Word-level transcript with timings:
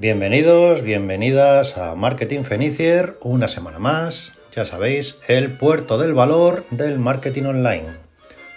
Bienvenidos, 0.00 0.80
bienvenidas 0.80 1.76
a 1.76 1.94
Marketing 1.94 2.44
Fenicier, 2.44 3.18
una 3.20 3.48
semana 3.48 3.78
más, 3.78 4.32
ya 4.50 4.64
sabéis, 4.64 5.18
el 5.28 5.58
puerto 5.58 5.98
del 5.98 6.14
valor 6.14 6.64
del 6.70 6.98
marketing 6.98 7.42
online. 7.42 7.88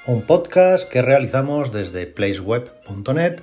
Un 0.06 0.22
podcast 0.22 0.88
que 0.88 1.02
realizamos 1.02 1.74
desde 1.74 2.08
placeweb.net 2.08 3.42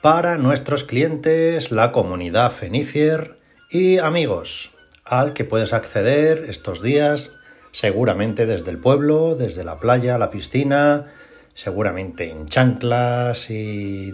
para 0.00 0.38
nuestros 0.38 0.82
clientes, 0.82 1.70
la 1.70 1.92
comunidad 1.92 2.50
Fenicier 2.50 3.36
y 3.70 3.98
amigos, 3.98 4.72
al 5.04 5.32
que 5.32 5.44
puedes 5.44 5.72
acceder 5.72 6.46
estos 6.48 6.82
días 6.82 7.30
seguramente 7.70 8.44
desde 8.44 8.72
el 8.72 8.78
pueblo, 8.78 9.36
desde 9.36 9.62
la 9.62 9.78
playa, 9.78 10.18
la 10.18 10.32
piscina, 10.32 11.12
seguramente 11.54 12.28
en 12.28 12.48
chanclas 12.48 13.50
y 13.50 14.12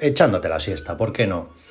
echándote 0.00 0.48
la 0.48 0.60
siesta, 0.60 0.96
¿por 0.96 1.12
qué 1.12 1.26
no? 1.26 1.62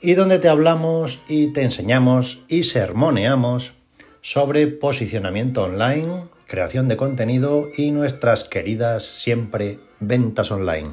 Y 0.00 0.14
donde 0.14 0.38
te 0.38 0.48
hablamos 0.48 1.20
y 1.26 1.52
te 1.52 1.62
enseñamos 1.62 2.40
y 2.46 2.62
sermoneamos 2.62 3.74
sobre 4.20 4.68
posicionamiento 4.68 5.64
online, 5.64 6.22
creación 6.46 6.86
de 6.86 6.96
contenido 6.96 7.68
y 7.76 7.90
nuestras 7.90 8.44
queridas 8.44 9.04
siempre 9.04 9.80
ventas 9.98 10.52
online. 10.52 10.90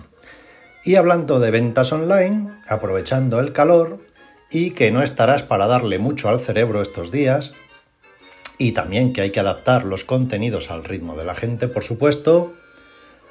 Y 0.84 0.96
hablando 0.96 1.40
de 1.40 1.52
ventas 1.52 1.94
online, 1.94 2.50
aprovechando 2.68 3.40
el 3.40 3.54
calor 3.54 4.00
y 4.50 4.72
que 4.72 4.90
no 4.90 5.04
estarás 5.04 5.44
para 5.44 5.68
darle 5.68 6.00
mucho 6.00 6.30
al 6.30 6.40
cerebro 6.40 6.82
estos 6.82 7.12
días, 7.12 7.54
y 8.58 8.72
también 8.72 9.14
que 9.14 9.22
hay 9.22 9.30
que 9.30 9.40
adaptar 9.40 9.86
los 9.86 10.04
contenidos 10.04 10.72
al 10.72 10.84
ritmo 10.84 11.16
de 11.16 11.26
la 11.26 11.36
gente, 11.36 11.68
por 11.68 11.84
supuesto, 11.84 12.54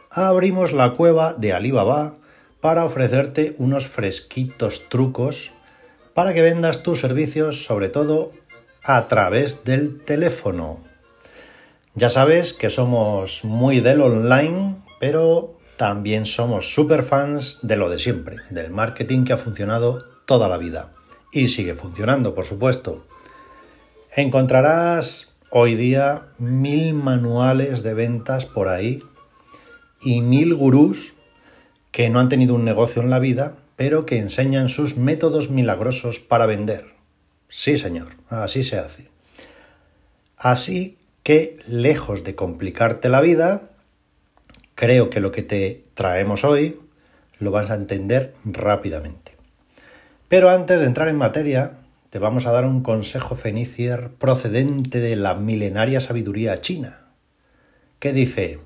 abrimos 0.08 0.72
la 0.72 0.92
cueva 0.92 1.34
de 1.34 1.52
Alibaba 1.52 2.14
para 2.60 2.84
ofrecerte 2.84 3.56
unos 3.58 3.88
fresquitos 3.88 4.88
trucos 4.88 5.50
para 6.14 6.32
que 6.32 6.42
vendas 6.42 6.82
tus 6.82 7.00
servicios 7.00 7.64
sobre 7.64 7.88
todo 7.88 8.32
a 8.82 9.08
través 9.08 9.64
del 9.64 10.00
teléfono. 10.04 10.78
Ya 11.94 12.10
sabes 12.10 12.52
que 12.52 12.70
somos 12.70 13.44
muy 13.44 13.80
del 13.80 14.00
online, 14.00 14.76
pero 15.00 15.58
también 15.76 16.26
somos 16.26 16.72
super 16.72 17.02
fans 17.02 17.58
de 17.62 17.76
lo 17.76 17.90
de 17.90 17.98
siempre, 17.98 18.36
del 18.50 18.70
marketing 18.70 19.24
que 19.24 19.32
ha 19.32 19.38
funcionado 19.38 20.04
toda 20.24 20.48
la 20.48 20.58
vida. 20.58 20.92
Y 21.32 21.48
sigue 21.48 21.74
funcionando, 21.74 22.34
por 22.34 22.44
supuesto. 22.44 23.04
Encontrarás 24.14 25.28
hoy 25.50 25.74
día 25.74 26.26
mil 26.38 26.94
manuales 26.94 27.82
de 27.82 27.94
ventas 27.94 28.44
por 28.44 28.68
ahí 28.68 29.02
y 30.00 30.20
mil 30.20 30.54
gurús 30.54 31.14
que 31.90 32.10
no 32.10 32.20
han 32.20 32.28
tenido 32.28 32.54
un 32.54 32.64
negocio 32.64 33.02
en 33.02 33.10
la 33.10 33.18
vida, 33.18 33.56
pero 33.76 34.06
que 34.06 34.18
enseñan 34.18 34.68
sus 34.68 34.96
métodos 34.96 35.50
milagrosos 35.50 36.20
para 36.20 36.46
vender. 36.46 36.86
Sí, 37.48 37.78
señor, 37.78 38.16
así 38.28 38.64
se 38.64 38.78
hace. 38.78 39.08
Así 40.36 40.98
que, 41.22 41.58
lejos 41.66 42.24
de 42.24 42.34
complicarte 42.34 43.08
la 43.08 43.20
vida, 43.20 43.70
creo 44.74 45.10
que 45.10 45.20
lo 45.20 45.32
que 45.32 45.42
te 45.42 45.82
traemos 45.94 46.44
hoy 46.44 46.76
lo 47.38 47.50
vas 47.50 47.70
a 47.70 47.74
entender 47.74 48.34
rápidamente. 48.44 49.32
Pero 50.28 50.50
antes 50.50 50.80
de 50.80 50.86
entrar 50.86 51.08
en 51.08 51.16
materia, 51.16 51.78
te 52.10 52.18
vamos 52.18 52.46
a 52.46 52.52
dar 52.52 52.64
un 52.64 52.82
consejo 52.82 53.34
fenicier 53.34 54.10
procedente 54.18 55.00
de 55.00 55.16
la 55.16 55.34
milenaria 55.34 56.00
sabiduría 56.00 56.60
china, 56.60 57.08
que 57.98 58.12
dice, 58.12 58.60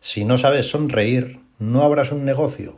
si 0.00 0.24
no 0.24 0.38
sabes 0.38 0.70
sonreír, 0.70 1.40
no 1.58 1.82
abras 1.82 2.12
un 2.12 2.24
negocio. 2.24 2.76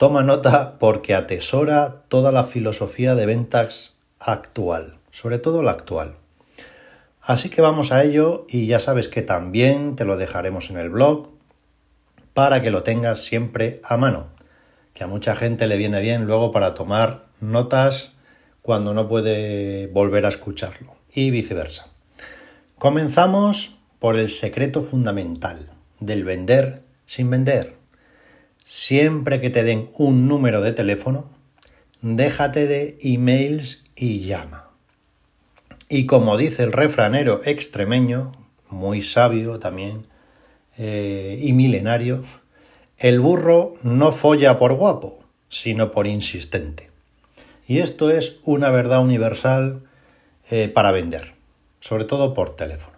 Toma 0.00 0.22
nota 0.22 0.78
porque 0.78 1.14
atesora 1.14 2.04
toda 2.08 2.32
la 2.32 2.44
filosofía 2.44 3.14
de 3.14 3.26
ventas 3.26 3.98
actual, 4.18 4.96
sobre 5.10 5.38
todo 5.38 5.62
la 5.62 5.72
actual. 5.72 6.16
Así 7.20 7.50
que 7.50 7.60
vamos 7.60 7.92
a 7.92 8.02
ello 8.02 8.46
y 8.48 8.66
ya 8.66 8.80
sabes 8.80 9.08
que 9.08 9.20
también 9.20 9.96
te 9.96 10.06
lo 10.06 10.16
dejaremos 10.16 10.70
en 10.70 10.78
el 10.78 10.88
blog 10.88 11.28
para 12.32 12.62
que 12.62 12.70
lo 12.70 12.82
tengas 12.82 13.24
siempre 13.24 13.82
a 13.84 13.98
mano, 13.98 14.30
que 14.94 15.04
a 15.04 15.06
mucha 15.06 15.36
gente 15.36 15.66
le 15.66 15.76
viene 15.76 16.00
bien 16.00 16.24
luego 16.24 16.50
para 16.50 16.72
tomar 16.72 17.26
notas 17.42 18.12
cuando 18.62 18.94
no 18.94 19.06
puede 19.06 19.86
volver 19.88 20.24
a 20.24 20.30
escucharlo 20.30 20.94
y 21.12 21.30
viceversa. 21.30 21.88
Comenzamos 22.78 23.76
por 23.98 24.16
el 24.16 24.30
secreto 24.30 24.82
fundamental 24.82 25.58
del 25.98 26.24
vender 26.24 26.84
sin 27.04 27.28
vender. 27.28 27.79
Siempre 28.72 29.40
que 29.40 29.50
te 29.50 29.64
den 29.64 29.90
un 29.98 30.28
número 30.28 30.60
de 30.60 30.70
teléfono, 30.70 31.24
déjate 32.02 32.68
de 32.68 32.98
emails 33.00 33.82
y 33.96 34.20
llama. 34.20 34.70
Y 35.88 36.06
como 36.06 36.36
dice 36.36 36.62
el 36.62 36.70
refranero 36.70 37.40
extremeño, 37.44 38.30
muy 38.68 39.02
sabio 39.02 39.58
también 39.58 40.06
eh, 40.78 41.36
y 41.42 41.52
milenario, 41.52 42.22
el 42.96 43.18
burro 43.18 43.74
no 43.82 44.12
folla 44.12 44.56
por 44.60 44.74
guapo, 44.74 45.18
sino 45.48 45.90
por 45.90 46.06
insistente. 46.06 46.90
Y 47.66 47.80
esto 47.80 48.08
es 48.08 48.36
una 48.44 48.70
verdad 48.70 49.02
universal 49.02 49.82
eh, 50.48 50.68
para 50.68 50.92
vender, 50.92 51.34
sobre 51.80 52.04
todo 52.04 52.34
por 52.34 52.54
teléfono. 52.54 52.96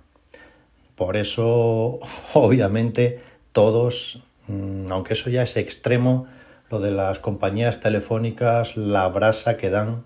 Por 0.96 1.16
eso, 1.16 1.98
obviamente, 2.34 3.20
todos, 3.52 4.22
aunque 4.90 5.14
eso 5.14 5.30
ya 5.30 5.42
es 5.42 5.56
extremo, 5.56 6.26
lo 6.70 6.80
de 6.80 6.90
las 6.90 7.18
compañías 7.18 7.80
telefónicas, 7.80 8.76
la 8.76 9.06
brasa 9.08 9.56
que 9.56 9.70
dan, 9.70 10.04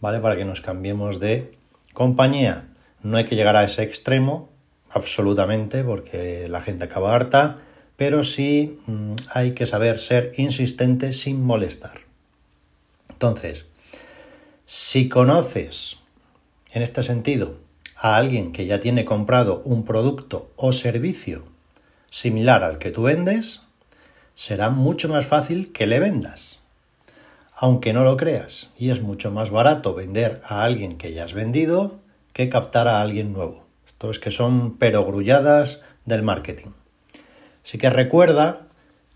¿vale? 0.00 0.20
Para 0.20 0.36
que 0.36 0.44
nos 0.44 0.60
cambiemos 0.60 1.20
de 1.20 1.56
compañía. 1.92 2.68
No 3.02 3.16
hay 3.16 3.24
que 3.24 3.36
llegar 3.36 3.56
a 3.56 3.64
ese 3.64 3.82
extremo, 3.82 4.48
absolutamente, 4.90 5.82
porque 5.82 6.48
la 6.48 6.62
gente 6.62 6.84
acaba 6.84 7.14
harta, 7.14 7.58
pero 7.96 8.24
sí 8.24 8.78
mm, 8.86 9.14
hay 9.32 9.52
que 9.52 9.66
saber 9.66 9.98
ser 9.98 10.32
insistente 10.36 11.12
sin 11.12 11.42
molestar. 11.42 12.00
Entonces, 13.10 13.64
si 14.66 15.08
conoces, 15.08 15.98
en 16.72 16.82
este 16.82 17.02
sentido, 17.02 17.56
a 17.96 18.16
alguien 18.16 18.52
que 18.52 18.66
ya 18.66 18.80
tiene 18.80 19.04
comprado 19.04 19.62
un 19.64 19.84
producto 19.84 20.50
o 20.56 20.72
servicio 20.72 21.44
similar 22.10 22.62
al 22.62 22.78
que 22.78 22.90
tú 22.90 23.02
vendes, 23.02 23.63
será 24.34 24.70
mucho 24.70 25.08
más 25.08 25.26
fácil 25.26 25.72
que 25.72 25.86
le 25.86 26.00
vendas. 26.00 26.60
Aunque 27.54 27.92
no 27.92 28.04
lo 28.04 28.16
creas, 28.16 28.70
y 28.76 28.90
es 28.90 29.00
mucho 29.00 29.30
más 29.30 29.50
barato 29.50 29.94
vender 29.94 30.40
a 30.44 30.64
alguien 30.64 30.98
que 30.98 31.12
ya 31.12 31.24
has 31.24 31.34
vendido 31.34 32.00
que 32.32 32.48
captar 32.48 32.88
a 32.88 33.00
alguien 33.00 33.32
nuevo. 33.32 33.64
Esto 33.86 34.10
es 34.10 34.18
que 34.18 34.30
son 34.30 34.76
perogrulladas 34.76 35.80
del 36.04 36.22
marketing. 36.22 36.70
Así 37.64 37.78
que 37.78 37.90
recuerda 37.90 38.66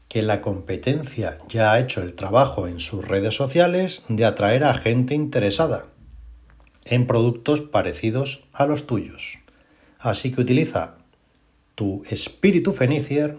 que 0.08 0.22
la 0.22 0.40
competencia 0.40 1.38
ya 1.48 1.72
ha 1.72 1.80
hecho 1.80 2.00
el 2.00 2.14
trabajo 2.14 2.66
en 2.66 2.80
sus 2.80 3.06
redes 3.06 3.34
sociales 3.34 4.02
de 4.08 4.24
atraer 4.24 4.64
a 4.64 4.74
gente 4.74 5.14
interesada 5.14 5.86
en 6.84 7.06
productos 7.06 7.60
parecidos 7.60 8.44
a 8.52 8.66
los 8.66 8.86
tuyos. 8.86 9.38
Así 9.98 10.32
que 10.32 10.40
utiliza 10.40 10.94
tu 11.74 12.02
espíritu 12.08 12.72
fenicier 12.72 13.36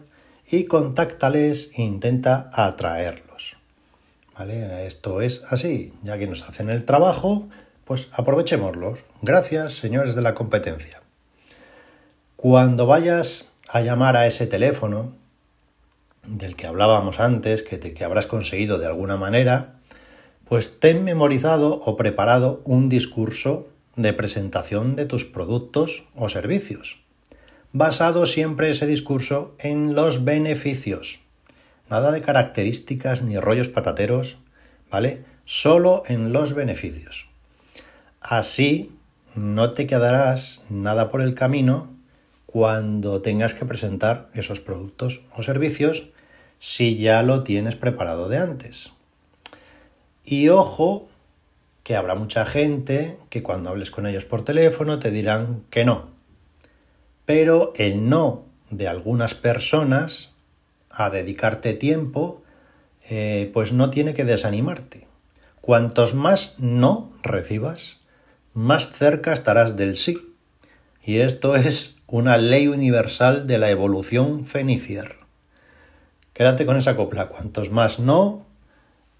y 0.51 0.65
contáctales 0.65 1.69
e 1.75 1.81
intenta 1.81 2.49
atraerlos. 2.53 3.55
¿Vale? 4.37 4.87
Esto 4.87 5.21
es 5.21 5.43
así, 5.49 5.93
ya 6.03 6.17
que 6.17 6.27
nos 6.27 6.47
hacen 6.47 6.69
el 6.69 6.85
trabajo, 6.85 7.49
pues 7.85 8.07
aprovechémoslos. 8.11 8.99
Gracias, 9.21 9.75
señores 9.75 10.15
de 10.15 10.21
la 10.21 10.33
competencia. 10.33 11.01
Cuando 12.35 12.85
vayas 12.85 13.49
a 13.67 13.81
llamar 13.81 14.15
a 14.15 14.27
ese 14.27 14.47
teléfono, 14.47 15.13
del 16.25 16.55
que 16.55 16.67
hablábamos 16.67 17.19
antes, 17.19 17.63
que, 17.63 17.77
te, 17.77 17.93
que 17.93 18.03
habrás 18.03 18.27
conseguido 18.27 18.77
de 18.77 18.85
alguna 18.85 19.17
manera, 19.17 19.73
pues 20.47 20.79
ten 20.79 21.03
memorizado 21.03 21.79
o 21.85 21.97
preparado 21.97 22.61
un 22.65 22.89
discurso 22.89 23.67
de 23.95 24.13
presentación 24.13 24.95
de 24.95 25.05
tus 25.05 25.25
productos 25.25 26.03
o 26.15 26.29
servicios, 26.29 26.99
basado 27.71 28.25
siempre 28.25 28.71
ese 28.71 28.87
discurso 28.87 29.55
en 29.59 29.93
los 29.93 30.23
beneficios. 30.23 31.19
Nada 31.89 32.11
de 32.11 32.21
características 32.21 33.21
ni 33.21 33.37
rollos 33.37 33.67
patateros, 33.67 34.37
¿vale? 34.91 35.23
Solo 35.45 36.03
en 36.07 36.31
los 36.33 36.53
beneficios. 36.53 37.27
Así 38.21 38.91
no 39.35 39.73
te 39.73 39.87
quedarás 39.87 40.61
nada 40.69 41.09
por 41.09 41.21
el 41.21 41.33
camino 41.33 41.93
cuando 42.45 43.21
tengas 43.21 43.53
que 43.53 43.65
presentar 43.65 44.29
esos 44.33 44.59
productos 44.59 45.21
o 45.35 45.43
servicios 45.43 46.07
si 46.59 46.97
ya 46.97 47.23
lo 47.23 47.43
tienes 47.43 47.75
preparado 47.75 48.27
de 48.27 48.37
antes. 48.37 48.91
Y 50.25 50.49
ojo, 50.49 51.07
que 51.83 51.95
habrá 51.95 52.15
mucha 52.15 52.45
gente 52.45 53.17
que 53.29 53.41
cuando 53.41 53.69
hables 53.69 53.89
con 53.89 54.05
ellos 54.05 54.25
por 54.25 54.43
teléfono 54.43 54.99
te 54.99 55.11
dirán 55.11 55.63
que 55.69 55.85
no. 55.85 56.18
Pero 57.29 57.73
el 57.75 58.09
no 58.09 58.47
de 58.71 58.87
algunas 58.87 59.35
personas 59.35 60.31
a 60.89 61.11
dedicarte 61.11 61.75
tiempo, 61.75 62.41
eh, 63.07 63.51
pues 63.53 63.71
no 63.71 63.91
tiene 63.91 64.15
que 64.15 64.25
desanimarte. 64.25 65.05
cuantos 65.61 66.15
más 66.15 66.55
no 66.57 67.11
recibas, 67.21 67.97
más 68.55 68.91
cerca 68.93 69.31
estarás 69.31 69.77
del 69.77 69.97
sí. 69.97 70.17
Y 71.05 71.19
esto 71.19 71.55
es 71.55 71.97
una 72.07 72.39
ley 72.39 72.67
universal 72.67 73.45
de 73.45 73.59
la 73.59 73.69
evolución 73.69 74.47
fenicier. 74.47 75.17
Quédate 76.33 76.65
con 76.65 76.77
esa 76.77 76.95
copla. 76.95 77.27
Cuantos 77.27 77.69
más 77.69 77.99
no, 77.99 78.47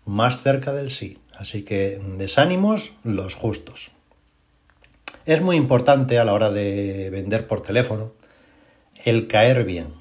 más 0.06 0.42
cerca 0.42 0.74
del 0.74 0.90
sí. 0.90 1.20
Así 1.38 1.62
que 1.62 2.02
desánimos 2.18 2.92
los 3.04 3.36
justos. 3.36 3.92
Es 5.30 5.42
muy 5.42 5.58
importante 5.58 6.18
a 6.18 6.26
la 6.26 6.34
hora 6.34 6.50
de 6.50 7.12
vender 7.12 7.46
por 7.46 7.62
teléfono 7.62 8.14
el 9.06 9.28
caer 9.28 9.64
bien, 9.64 9.94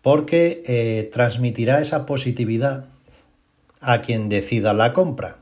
porque 0.00 0.62
eh, 0.64 1.10
transmitirá 1.12 1.82
esa 1.82 2.06
positividad 2.06 2.86
a 3.82 4.00
quien 4.00 4.30
decida 4.30 4.72
la 4.72 4.94
compra. 4.94 5.40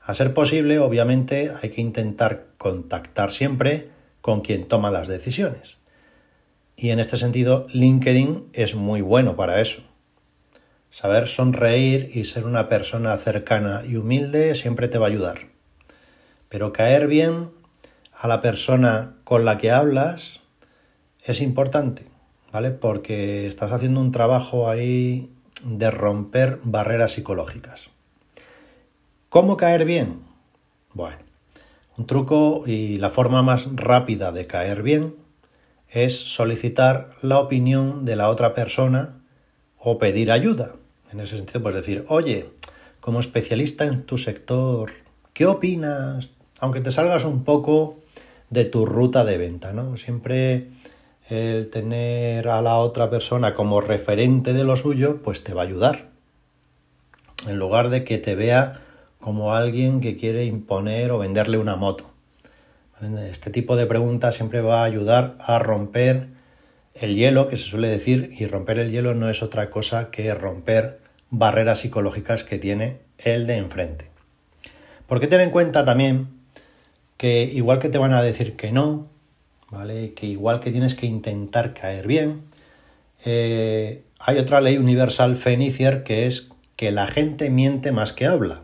A 0.00 0.12
ser 0.16 0.34
posible, 0.34 0.80
obviamente, 0.80 1.52
hay 1.62 1.70
que 1.70 1.82
intentar 1.82 2.46
contactar 2.58 3.30
siempre 3.30 3.90
con 4.22 4.40
quien 4.40 4.66
toma 4.66 4.90
las 4.90 5.06
decisiones. 5.06 5.76
Y 6.74 6.90
en 6.90 6.98
este 6.98 7.16
sentido, 7.16 7.68
LinkedIn 7.72 8.46
es 8.54 8.74
muy 8.74 9.02
bueno 9.02 9.36
para 9.36 9.60
eso. 9.60 9.82
Saber 10.90 11.28
sonreír 11.28 12.10
y 12.12 12.24
ser 12.24 12.44
una 12.44 12.66
persona 12.66 13.16
cercana 13.18 13.84
y 13.86 13.94
humilde 13.94 14.56
siempre 14.56 14.88
te 14.88 14.98
va 14.98 15.06
a 15.06 15.10
ayudar. 15.10 15.42
Pero 16.48 16.72
caer 16.72 17.06
bien 17.06 17.59
a 18.20 18.28
la 18.28 18.42
persona 18.42 19.14
con 19.24 19.46
la 19.46 19.56
que 19.56 19.70
hablas 19.70 20.40
es 21.24 21.40
importante, 21.40 22.04
¿vale? 22.52 22.70
Porque 22.70 23.46
estás 23.46 23.72
haciendo 23.72 23.98
un 24.00 24.12
trabajo 24.12 24.68
ahí 24.68 25.30
de 25.64 25.90
romper 25.90 26.58
barreras 26.62 27.12
psicológicas. 27.12 27.88
¿Cómo 29.30 29.56
caer 29.56 29.86
bien? 29.86 30.20
Bueno, 30.92 31.16
un 31.96 32.06
truco 32.06 32.64
y 32.66 32.98
la 32.98 33.08
forma 33.08 33.42
más 33.42 33.68
rápida 33.74 34.32
de 34.32 34.46
caer 34.46 34.82
bien 34.82 35.14
es 35.88 36.14
solicitar 36.18 37.14
la 37.22 37.38
opinión 37.38 38.04
de 38.04 38.16
la 38.16 38.28
otra 38.28 38.52
persona 38.52 39.16
o 39.78 39.98
pedir 39.98 40.30
ayuda. 40.30 40.74
En 41.10 41.20
ese 41.20 41.38
sentido, 41.38 41.62
pues 41.62 41.74
decir, 41.74 42.04
oye, 42.08 42.50
como 43.00 43.18
especialista 43.18 43.86
en 43.86 44.02
tu 44.02 44.18
sector, 44.18 44.90
¿qué 45.32 45.46
opinas? 45.46 46.32
Aunque 46.58 46.82
te 46.82 46.92
salgas 46.92 47.24
un 47.24 47.44
poco 47.44 47.96
de 48.50 48.64
tu 48.64 48.84
ruta 48.84 49.24
de 49.24 49.38
venta, 49.38 49.72
¿no? 49.72 49.96
Siempre 49.96 50.66
el 51.28 51.70
tener 51.70 52.48
a 52.48 52.60
la 52.60 52.78
otra 52.78 53.08
persona 53.08 53.54
como 53.54 53.80
referente 53.80 54.52
de 54.52 54.64
lo 54.64 54.76
suyo, 54.76 55.22
pues 55.22 55.44
te 55.44 55.54
va 55.54 55.62
a 55.62 55.64
ayudar. 55.64 56.08
En 57.48 57.58
lugar 57.58 57.88
de 57.88 58.04
que 58.04 58.18
te 58.18 58.34
vea 58.34 58.80
como 59.20 59.54
alguien 59.54 60.00
que 60.00 60.16
quiere 60.16 60.44
imponer 60.44 61.12
o 61.12 61.18
venderle 61.18 61.58
una 61.58 61.76
moto. 61.76 62.10
Este 63.30 63.50
tipo 63.50 63.76
de 63.76 63.86
preguntas 63.86 64.34
siempre 64.34 64.60
va 64.60 64.82
a 64.82 64.84
ayudar 64.84 65.36
a 65.40 65.58
romper 65.58 66.28
el 66.94 67.14
hielo, 67.14 67.48
que 67.48 67.56
se 67.56 67.64
suele 67.64 67.88
decir, 67.88 68.34
y 68.36 68.46
romper 68.46 68.78
el 68.78 68.90
hielo 68.90 69.14
no 69.14 69.30
es 69.30 69.42
otra 69.42 69.70
cosa 69.70 70.10
que 70.10 70.34
romper 70.34 71.00
barreras 71.30 71.80
psicológicas 71.80 72.44
que 72.44 72.58
tiene 72.58 72.98
el 73.16 73.46
de 73.46 73.56
enfrente. 73.56 74.10
Porque 75.06 75.28
ten 75.28 75.40
en 75.40 75.50
cuenta 75.50 75.84
también 75.84 76.39
que 77.20 77.42
igual 77.44 77.80
que 77.80 77.90
te 77.90 77.98
van 77.98 78.14
a 78.14 78.22
decir 78.22 78.56
que 78.56 78.72
no, 78.72 79.06
¿vale? 79.68 80.14
Que 80.14 80.24
igual 80.24 80.60
que 80.60 80.70
tienes 80.70 80.94
que 80.94 81.04
intentar 81.04 81.74
caer 81.74 82.06
bien, 82.06 82.44
eh, 83.26 84.04
hay 84.18 84.38
otra 84.38 84.62
ley 84.62 84.78
universal 84.78 85.36
fenicier 85.36 86.02
que 86.02 86.26
es 86.26 86.48
que 86.76 86.90
la 86.90 87.08
gente 87.08 87.50
miente 87.50 87.92
más 87.92 88.14
que 88.14 88.24
habla. 88.24 88.62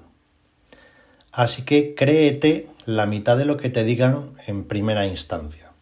Así 1.32 1.64
que 1.66 1.94
créete 1.94 2.66
la 2.86 3.04
mitad 3.04 3.36
de 3.36 3.44
lo 3.44 3.58
que 3.58 3.68
te 3.68 3.84
digan 3.84 4.30
en 4.46 4.64
primera 4.64 5.06
instancia. 5.06 5.72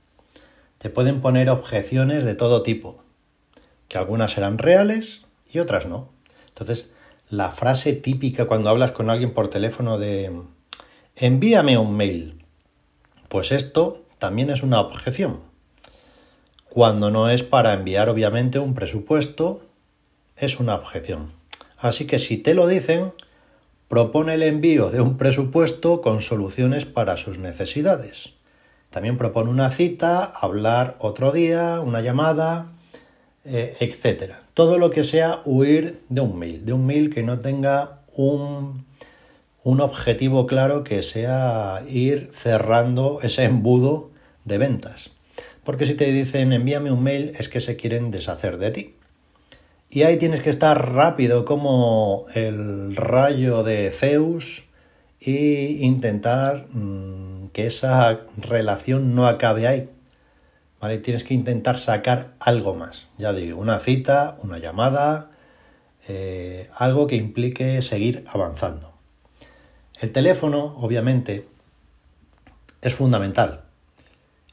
Te 0.79 0.91
pueden 0.91 1.21
poner 1.21 1.51
objeciones 1.51 2.25
de 2.25 2.35
todo 2.35 2.65
tipo, 2.65 3.05
que 3.87 3.99
algunas 3.99 4.33
serán 4.33 4.59
reales 4.59 5.21
y 5.49 5.61
otras 5.61 5.87
no. 5.87 6.09
Entonces, 6.49 6.91
la 7.31 7.53
frase 7.53 7.93
típica 7.93 8.47
cuando 8.47 8.69
hablas 8.69 8.91
con 8.91 9.11
alguien 9.11 9.33
por 9.33 9.49
teléfono 9.49 9.97
de 9.97 10.33
envíame 11.15 11.79
un 11.79 11.97
mail, 11.97 12.44
pues 13.35 13.51
esto 13.51 14.05
también 14.21 14.49
es 14.49 14.63
una 14.63 14.81
objeción. 14.81 15.41
Cuando 16.69 17.11
no 17.11 17.29
es 17.29 17.43
para 17.43 17.73
enviar 17.73 18.09
obviamente 18.09 18.61
un 18.61 18.75
presupuesto, 18.75 19.61
es 20.37 20.61
una 20.61 20.77
objeción. 20.77 21.33
Así 21.77 22.07
que 22.07 22.21
si 22.21 22.37
te 22.37 22.55
lo 22.55 22.69
dicen, 22.69 23.11
propone 23.89 24.35
el 24.35 24.45
envío 24.45 24.91
de 24.91 25.01
un 25.01 25.19
presupuesto 25.19 26.01
con 26.01 26.23
soluciones 26.23 26.85
para 26.85 27.17
sus 27.17 27.39
necesidades. 27.39 28.31
También 28.91 29.19
propone 29.19 29.51
una 29.51 29.73
cita, 29.73 30.23
hablar 30.23 30.95
otro 31.01 31.33
día, 31.33 31.81
una 31.81 32.03
llamada, 32.03 32.69
eh, 33.45 33.77
etc. 33.81 34.35
Todo 34.55 34.79
lo 34.79 34.91
que 34.91 35.03
sea 35.03 35.43
huir 35.45 36.05
de 36.09 36.21
un 36.21 36.39
mail, 36.39 36.65
de 36.65 36.73
un 36.73 36.87
mail 36.87 37.13
que 37.13 37.25
no 37.25 37.41
tenga 37.41 37.99
un, 38.15 38.85
un 39.65 39.81
objetivo 39.81 40.47
claro 40.47 40.85
que 40.85 41.03
sea 41.03 41.83
ir 41.89 42.31
cerrando 42.35 43.19
ese 43.23 43.45
embudo 43.45 44.11
de 44.45 44.59
ventas. 44.59 45.11
Porque 45.65 45.87
si 45.87 45.95
te 45.95 46.13
dicen 46.13 46.53
envíame 46.53 46.93
un 46.93 47.03
mail 47.03 47.33
es 47.39 47.49
que 47.49 47.61
se 47.61 47.75
quieren 47.75 48.11
deshacer 48.11 48.59
de 48.59 48.71
ti. 48.71 48.95
Y 49.91 50.03
ahí 50.03 50.19
tienes 50.19 50.43
que 50.43 50.51
estar 50.51 50.93
rápido 50.93 51.47
como 51.47 52.27
el 52.35 52.95
rayo 52.95 53.63
de 53.63 53.91
Zeus 53.91 54.65
e 55.21 55.79
intentar 55.81 56.67
mm, 56.71 57.49
que 57.53 57.67
esa 57.67 58.21
relación 58.37 59.15
no 59.15 59.27
acabe 59.27 59.67
ahí. 59.67 59.89
¿Vale? 60.81 60.99
Tienes 60.99 61.25
que 61.25 61.33
intentar 61.33 61.79
sacar 61.79 62.35
algo 62.39 62.75
más. 62.75 63.09
Ya 63.17 63.33
digo, 63.33 63.59
una 63.59 63.81
cita, 63.81 64.37
una 64.43 64.59
llamada, 64.59 65.31
eh, 66.07 66.69
algo 66.75 67.07
que 67.07 67.17
implique 67.17 67.81
seguir 67.81 68.27
avanzando. 68.29 68.94
El 70.01 70.13
teléfono, 70.13 70.77
obviamente, 70.79 71.47
es 72.83 72.95
fundamental. 72.95 73.63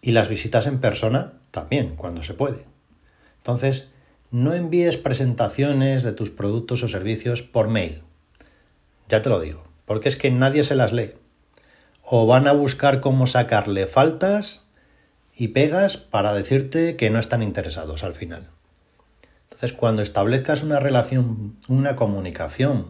Y 0.01 0.12
las 0.12 0.29
visitas 0.29 0.67
en 0.67 0.79
persona 0.79 1.33
también, 1.51 1.95
cuando 1.95 2.24
se 2.24 2.33
puede. 2.33 2.65
Entonces, 3.38 3.88
no 4.31 4.53
envíes 4.53 4.98
presentaciones 4.98 6.03
de 6.03 6.13
tus 6.13 6.29
productos 6.29 6.83
o 6.83 6.88
servicios 6.88 7.41
por 7.41 7.67
mail. 7.67 8.01
Ya 9.10 9.21
te 9.21 9.29
lo 9.29 9.39
digo, 9.39 9.63
porque 9.86 10.10
es 10.10 10.15
que 10.15 10.31
nadie 10.31 10.63
se 10.63 10.75
las 10.75 10.93
lee. 10.93 11.12
O 12.03 12.27
van 12.27 12.48
a 12.48 12.53
buscar 12.53 13.01
cómo 13.01 13.27
sacarle 13.27 13.88
faltas 13.88 14.62
y 15.36 15.50
pegas 15.50 15.98
para 15.98 16.33
decirte 16.33 16.95
que 16.95 17.10
no 17.10 17.19
están 17.19 17.43
interesados 17.43 18.03
al 18.03 18.13
final. 18.13 18.48
Entonces, 19.43 19.74
cuando 19.74 20.01
establezcas 20.01 20.63
una 20.63 20.79
relación, 20.79 21.57
una 21.67 21.95
comunicación 21.95 22.88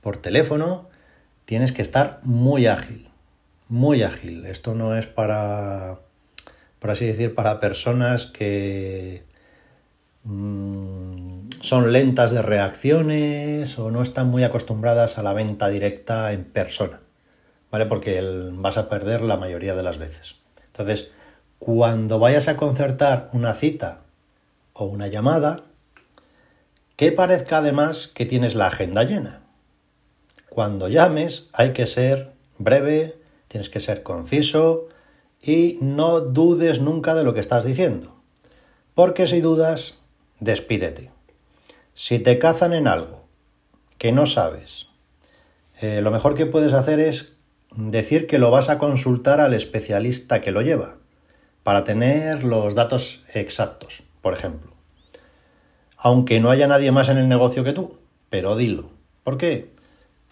por 0.00 0.18
teléfono, 0.18 0.88
tienes 1.44 1.72
que 1.72 1.82
estar 1.82 2.20
muy 2.22 2.66
ágil, 2.66 3.08
muy 3.68 4.02
ágil. 4.02 4.46
Esto 4.46 4.74
no 4.74 4.96
es 4.96 5.06
para, 5.06 6.00
por 6.78 6.90
así 6.90 7.06
decir, 7.06 7.34
para 7.34 7.60
personas 7.60 8.26
que 8.26 9.24
Mm, 10.24 11.50
son 11.60 11.92
lentas 11.92 12.32
de 12.32 12.40
reacciones 12.40 13.78
o 13.78 13.90
no 13.90 14.02
están 14.02 14.28
muy 14.28 14.42
acostumbradas 14.42 15.18
a 15.18 15.22
la 15.22 15.34
venta 15.34 15.68
directa 15.68 16.32
en 16.32 16.44
persona, 16.44 17.00
¿vale? 17.70 17.84
Porque 17.86 18.22
vas 18.54 18.78
a 18.78 18.88
perder 18.88 19.20
la 19.20 19.36
mayoría 19.36 19.74
de 19.74 19.82
las 19.82 19.98
veces. 19.98 20.36
Entonces, 20.66 21.10
cuando 21.58 22.18
vayas 22.18 22.48
a 22.48 22.56
concertar 22.56 23.28
una 23.34 23.52
cita 23.52 23.98
o 24.72 24.86
una 24.86 25.08
llamada, 25.08 25.60
que 26.96 27.12
parezca 27.12 27.58
además 27.58 28.08
que 28.08 28.24
tienes 28.24 28.54
la 28.54 28.68
agenda 28.68 29.04
llena. 29.04 29.40
Cuando 30.54 30.86
llames 30.86 31.48
hay 31.52 31.72
que 31.72 31.84
ser 31.84 32.30
breve, 32.58 33.16
tienes 33.48 33.68
que 33.68 33.80
ser 33.80 34.04
conciso 34.04 34.86
y 35.42 35.78
no 35.80 36.20
dudes 36.20 36.80
nunca 36.80 37.16
de 37.16 37.24
lo 37.24 37.34
que 37.34 37.40
estás 37.40 37.64
diciendo. 37.64 38.14
Porque 38.94 39.26
si 39.26 39.40
dudas, 39.40 39.96
despídete. 40.38 41.10
Si 41.96 42.20
te 42.20 42.38
cazan 42.38 42.72
en 42.72 42.86
algo 42.86 43.24
que 43.98 44.12
no 44.12 44.26
sabes, 44.26 44.86
eh, 45.80 46.00
lo 46.00 46.12
mejor 46.12 46.36
que 46.36 46.46
puedes 46.46 46.72
hacer 46.72 47.00
es 47.00 47.32
decir 47.74 48.28
que 48.28 48.38
lo 48.38 48.52
vas 48.52 48.68
a 48.68 48.78
consultar 48.78 49.40
al 49.40 49.54
especialista 49.54 50.40
que 50.40 50.52
lo 50.52 50.62
lleva, 50.62 50.98
para 51.64 51.82
tener 51.82 52.44
los 52.44 52.76
datos 52.76 53.24
exactos, 53.34 54.04
por 54.22 54.34
ejemplo. 54.34 54.70
Aunque 55.96 56.38
no 56.38 56.50
haya 56.50 56.68
nadie 56.68 56.92
más 56.92 57.08
en 57.08 57.18
el 57.18 57.28
negocio 57.28 57.64
que 57.64 57.72
tú, 57.72 57.98
pero 58.30 58.54
dilo. 58.54 58.90
¿Por 59.24 59.36
qué? 59.36 59.74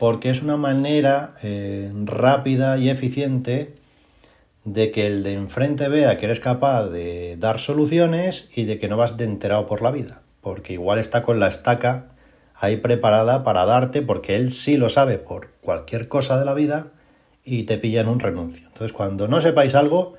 Porque 0.03 0.31
es 0.31 0.43
una 0.43 0.57
manera 0.57 1.35
eh, 1.45 1.93
rápida 2.07 2.77
y 2.77 2.91
eficiente 2.91 3.77
de 4.65 4.91
que 4.91 5.07
el 5.07 5.23
de 5.23 5.35
enfrente 5.35 5.87
vea 5.87 6.19
que 6.19 6.25
eres 6.25 6.41
capaz 6.41 6.89
de 6.89 7.37
dar 7.37 7.61
soluciones 7.61 8.49
y 8.53 8.65
de 8.65 8.81
que 8.81 8.89
no 8.89 8.97
vas 8.97 9.17
de 9.17 9.27
enterado 9.27 9.65
por 9.69 9.81
la 9.81 9.93
vida, 9.93 10.23
porque 10.41 10.73
igual 10.73 10.99
está 10.99 11.23
con 11.23 11.39
la 11.39 11.47
estaca 11.47 12.07
ahí 12.57 12.79
preparada 12.79 13.45
para 13.45 13.65
darte 13.65 14.03
porque 14.03 14.35
él 14.35 14.51
sí 14.51 14.77
lo 14.77 14.89
sabe 14.89 15.19
por 15.19 15.51
cualquier 15.61 16.09
cosa 16.09 16.37
de 16.37 16.47
la 16.47 16.55
vida 16.55 16.89
y 17.45 17.63
te 17.63 17.79
pilla 17.79 18.01
en 18.01 18.09
un 18.09 18.19
renuncio. 18.19 18.67
Entonces, 18.67 18.93
cuando 18.93 19.29
no 19.29 19.41
sepáis 19.41 19.77
algo, 19.77 20.15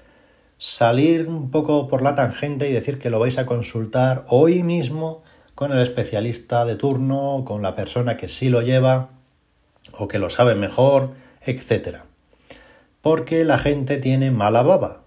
salir 0.58 1.28
un 1.28 1.52
poco 1.52 1.90
por 1.90 2.04
la 2.04 2.16
tangente 2.16 2.70
y 2.70 2.72
decir 2.72 3.00
que 3.00 3.10
lo 3.10 3.20
vais 3.20 3.38
a 3.38 3.46
consultar 3.46 4.24
hoy 4.30 4.63
mismo 4.63 5.24
con 5.56 5.74
el 5.74 5.82
especialista 5.82 6.63
de 6.63 6.78
turno, 6.78 7.44
con 7.46 7.62
la 7.62 7.75
persona 7.75 8.16
que 8.16 8.30
sí 8.30 8.48
lo 8.48 8.62
lleva 8.62 9.10
o 9.92 10.08
que 10.08 10.20
lo 10.20 10.30
sabe 10.30 10.56
mejor, 10.56 11.12
etc. 11.42 11.98
Porque 13.02 13.44
la 13.44 13.60
gente 13.60 13.98
tiene 13.98 14.32
mala 14.32 14.63
baba 14.63 15.04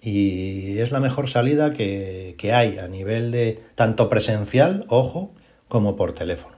y 0.00 0.78
es 0.78 0.92
la 0.92 1.00
mejor 1.00 1.28
salida 1.28 1.72
que, 1.72 2.34
que 2.38 2.52
hay 2.52 2.78
a 2.78 2.88
nivel 2.88 3.30
de 3.30 3.62
tanto 3.74 4.08
presencial, 4.08 4.84
ojo, 4.88 5.32
como 5.68 5.96
por 5.96 6.14
teléfono. 6.14 6.56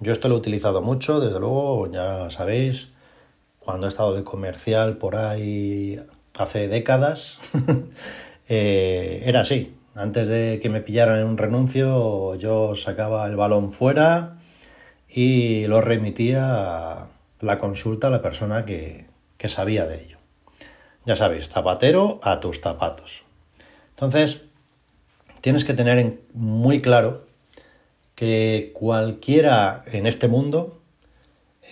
Yo 0.00 0.12
esto 0.12 0.28
lo 0.28 0.36
he 0.36 0.38
utilizado 0.38 0.80
mucho, 0.82 1.18
desde 1.18 1.40
luego, 1.40 1.90
ya 1.90 2.30
sabéis, 2.30 2.88
cuando 3.58 3.86
he 3.86 3.90
estado 3.90 4.14
de 4.14 4.22
comercial 4.22 4.96
por 4.96 5.16
ahí 5.16 5.98
hace 6.38 6.68
décadas, 6.68 7.38
eh, 8.48 9.22
era 9.24 9.40
así. 9.40 9.74
Antes 9.94 10.28
de 10.28 10.60
que 10.62 10.68
me 10.68 10.80
pillaran 10.80 11.18
en 11.18 11.26
un 11.26 11.36
renuncio, 11.36 12.36
yo 12.36 12.76
sacaba 12.76 13.26
el 13.26 13.34
balón 13.34 13.72
fuera 13.72 14.37
y 15.08 15.66
lo 15.66 15.80
remitía 15.80 17.00
a 17.00 17.08
la 17.40 17.58
consulta 17.58 18.08
a 18.08 18.10
la 18.10 18.22
persona 18.22 18.64
que, 18.64 19.06
que 19.36 19.48
sabía 19.48 19.86
de 19.86 20.02
ello. 20.02 20.18
Ya 21.06 21.16
sabéis, 21.16 21.48
zapatero 21.48 22.20
a 22.22 22.40
tus 22.40 22.60
zapatos. 22.60 23.22
Entonces, 23.90 24.42
tienes 25.40 25.64
que 25.64 25.74
tener 25.74 26.18
muy 26.34 26.80
claro 26.80 27.26
que 28.14 28.72
cualquiera 28.74 29.84
en 29.86 30.06
este 30.06 30.28
mundo 30.28 30.78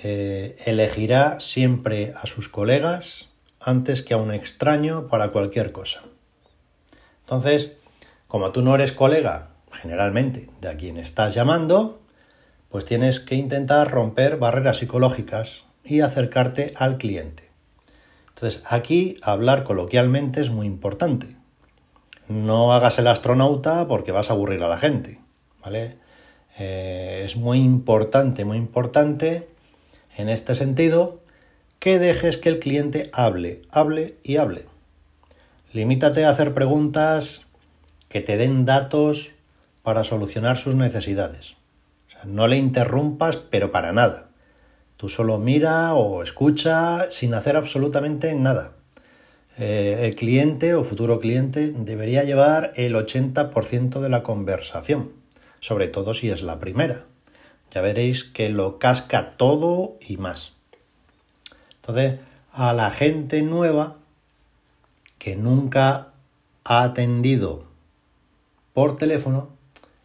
eh, 0.03 0.57
elegirá 0.65 1.41
siempre 1.41 2.13
a 2.15 2.27
sus 2.27 2.49
colegas 2.49 3.27
antes 3.61 4.03
que 4.03 4.15
a 4.15 4.19
un 4.19 4.33
extraño 4.33 5.09
para 5.09 5.33
cualquier 5.33 5.73
cosa. 5.73 6.03
Entonces, 7.23 7.73
como 8.29 8.53
tú 8.53 8.63
no 8.63 8.75
eres 8.75 8.93
colega, 8.93 9.49
generalmente, 9.73 10.49
de 10.61 10.69
a 10.69 10.77
quien 10.77 10.99
estás 10.99 11.35
llamando, 11.35 12.01
pues 12.71 12.85
tienes 12.85 13.21
que 13.21 13.35
intentar 13.35 13.91
romper 13.91 14.37
barreras 14.37 14.79
psicológicas 14.79 15.65
y 15.85 16.01
acercarte 16.01 16.75
al 16.77 16.99
cliente. 16.99 17.51
Entonces, 18.29 18.63
aquí 18.67 19.19
hablar 19.23 19.65
coloquialmente 19.65 20.41
es 20.41 20.51
muy 20.51 20.67
importante. 20.67 21.29
No 22.29 22.73
hagas 22.73 22.99
el 22.99 23.07
astronauta 23.07 23.89
porque 23.89 24.13
vas 24.13 24.31
a 24.31 24.35
aburrir 24.35 24.63
a 24.63 24.69
la 24.69 24.79
gente, 24.79 25.21
¿vale? 25.63 25.97
Eh, 26.59 27.23
es 27.25 27.37
muy 27.37 27.59
importante, 27.59 28.45
muy 28.45 28.59
importante 28.59 29.49
en 30.17 30.29
este 30.29 30.55
sentido 30.55 31.21
que 31.79 31.99
dejes 31.99 32.37
que 32.37 32.49
el 32.49 32.59
cliente 32.59 33.11
hable, 33.13 33.63
hable 33.71 34.17
y 34.23 34.37
hable. 34.37 34.65
Limítate 35.73 36.25
a 36.25 36.31
hacer 36.31 36.55
preguntas 36.55 37.43
que 38.09 38.21
te 38.21 38.37
den 38.37 38.65
datos 38.65 39.31
para 39.83 40.05
solucionar 40.05 40.57
sus 40.57 40.75
necesidades. 40.75 41.56
No 42.25 42.47
le 42.47 42.57
interrumpas, 42.57 43.37
pero 43.37 43.71
para 43.71 43.93
nada. 43.93 44.29
Tú 44.97 45.09
solo 45.09 45.39
mira 45.39 45.95
o 45.95 46.23
escucha 46.23 47.11
sin 47.11 47.35
hacer 47.35 47.57
absolutamente 47.57 48.35
nada. 48.35 48.73
Eh, 49.59 50.01
el 50.03 50.17
cliente 50.17 50.75
o 50.75 50.85
futuro 50.85 51.21
cliente 51.21 51.71
debería 51.71 52.25
llevar 52.25 52.73
el 52.77 52.95
80% 52.95 54.01
de 54.01 54.09
la 54.09 54.23
conversación, 54.23 55.13
sobre 55.61 55.89
todo 55.89 56.15
si 56.15 56.31
es 56.31 56.43
la 56.43 56.61
primera. 56.61 57.05
Ya 57.73 57.81
veréis 57.81 58.25
que 58.25 58.49
lo 58.49 58.79
casca 58.79 59.37
todo 59.37 59.97
y 60.01 60.17
más. 60.17 60.53
Entonces, 61.77 62.21
a 62.53 62.73
la 62.73 62.91
gente 62.91 63.43
nueva 63.43 63.97
que 65.19 65.37
nunca 65.37 66.09
ha 66.65 66.83
atendido 66.83 67.65
por 68.73 68.97
teléfono, 68.97 69.51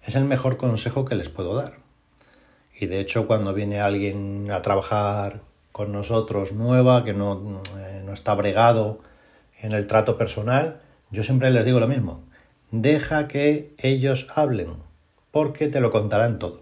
es 0.03 0.15
el 0.15 0.25
mejor 0.25 0.58
consejo 0.58 1.06
que 1.06 1.15
les 1.15 1.30
puedo 1.30 1.56
dar. 1.56 1.80
Y 2.81 2.88
de 2.88 3.00
hecho, 3.00 3.27
cuando 3.27 3.53
viene 3.53 3.79
alguien 3.79 4.50
a 4.51 4.63
trabajar 4.63 5.41
con 5.71 5.91
nosotros 5.91 6.51
nueva, 6.51 7.05
que 7.05 7.13
no, 7.13 7.61
eh, 7.77 8.01
no 8.03 8.11
está 8.11 8.33
bregado 8.33 9.00
en 9.61 9.71
el 9.73 9.85
trato 9.85 10.17
personal, 10.17 10.81
yo 11.11 11.23
siempre 11.23 11.51
les 11.51 11.63
digo 11.63 11.79
lo 11.79 11.88
mismo. 11.88 12.21
Deja 12.71 13.27
que 13.27 13.71
ellos 13.77 14.25
hablen, 14.33 14.77
porque 15.29 15.67
te 15.67 15.79
lo 15.79 15.91
contarán 15.91 16.39
todo. 16.39 16.61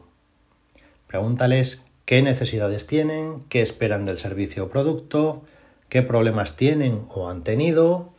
Pregúntales 1.07 1.81
qué 2.03 2.21
necesidades 2.21 2.85
tienen, 2.85 3.45
qué 3.47 3.61
esperan 3.61 4.03
del 4.03 4.17
servicio 4.17 4.65
o 4.65 4.69
producto, 4.69 5.43
qué 5.87 6.01
problemas 6.01 6.57
tienen 6.57 7.05
o 7.13 7.29
han 7.29 7.45
tenido, 7.45 8.09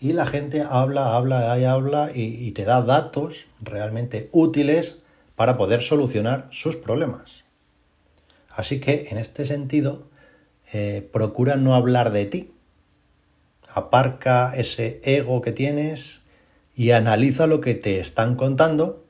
y 0.00 0.14
la 0.14 0.24
gente 0.24 0.64
habla, 0.66 1.14
habla 1.14 1.58
y 1.58 1.64
habla 1.66 2.12
y, 2.14 2.50
te 2.52 2.64
da 2.64 2.80
datos 2.80 3.44
realmente 3.60 4.30
útiles 4.32 4.96
para 5.36 5.56
poder 5.56 5.82
solucionar 5.82 6.48
sus 6.50 6.76
problemas. 6.76 7.44
Así 8.48 8.80
que 8.80 9.08
en 9.10 9.18
este 9.18 9.44
sentido, 9.46 10.08
eh, 10.72 11.08
procura 11.12 11.56
no 11.56 11.74
hablar 11.74 12.12
de 12.12 12.26
ti. 12.26 12.52
Aparca 13.68 14.54
ese 14.56 15.00
ego 15.04 15.40
que 15.40 15.52
tienes 15.52 16.20
y 16.74 16.90
analiza 16.90 17.46
lo 17.46 17.60
que 17.60 17.74
te 17.74 18.00
están 18.00 18.36
contando 18.36 19.04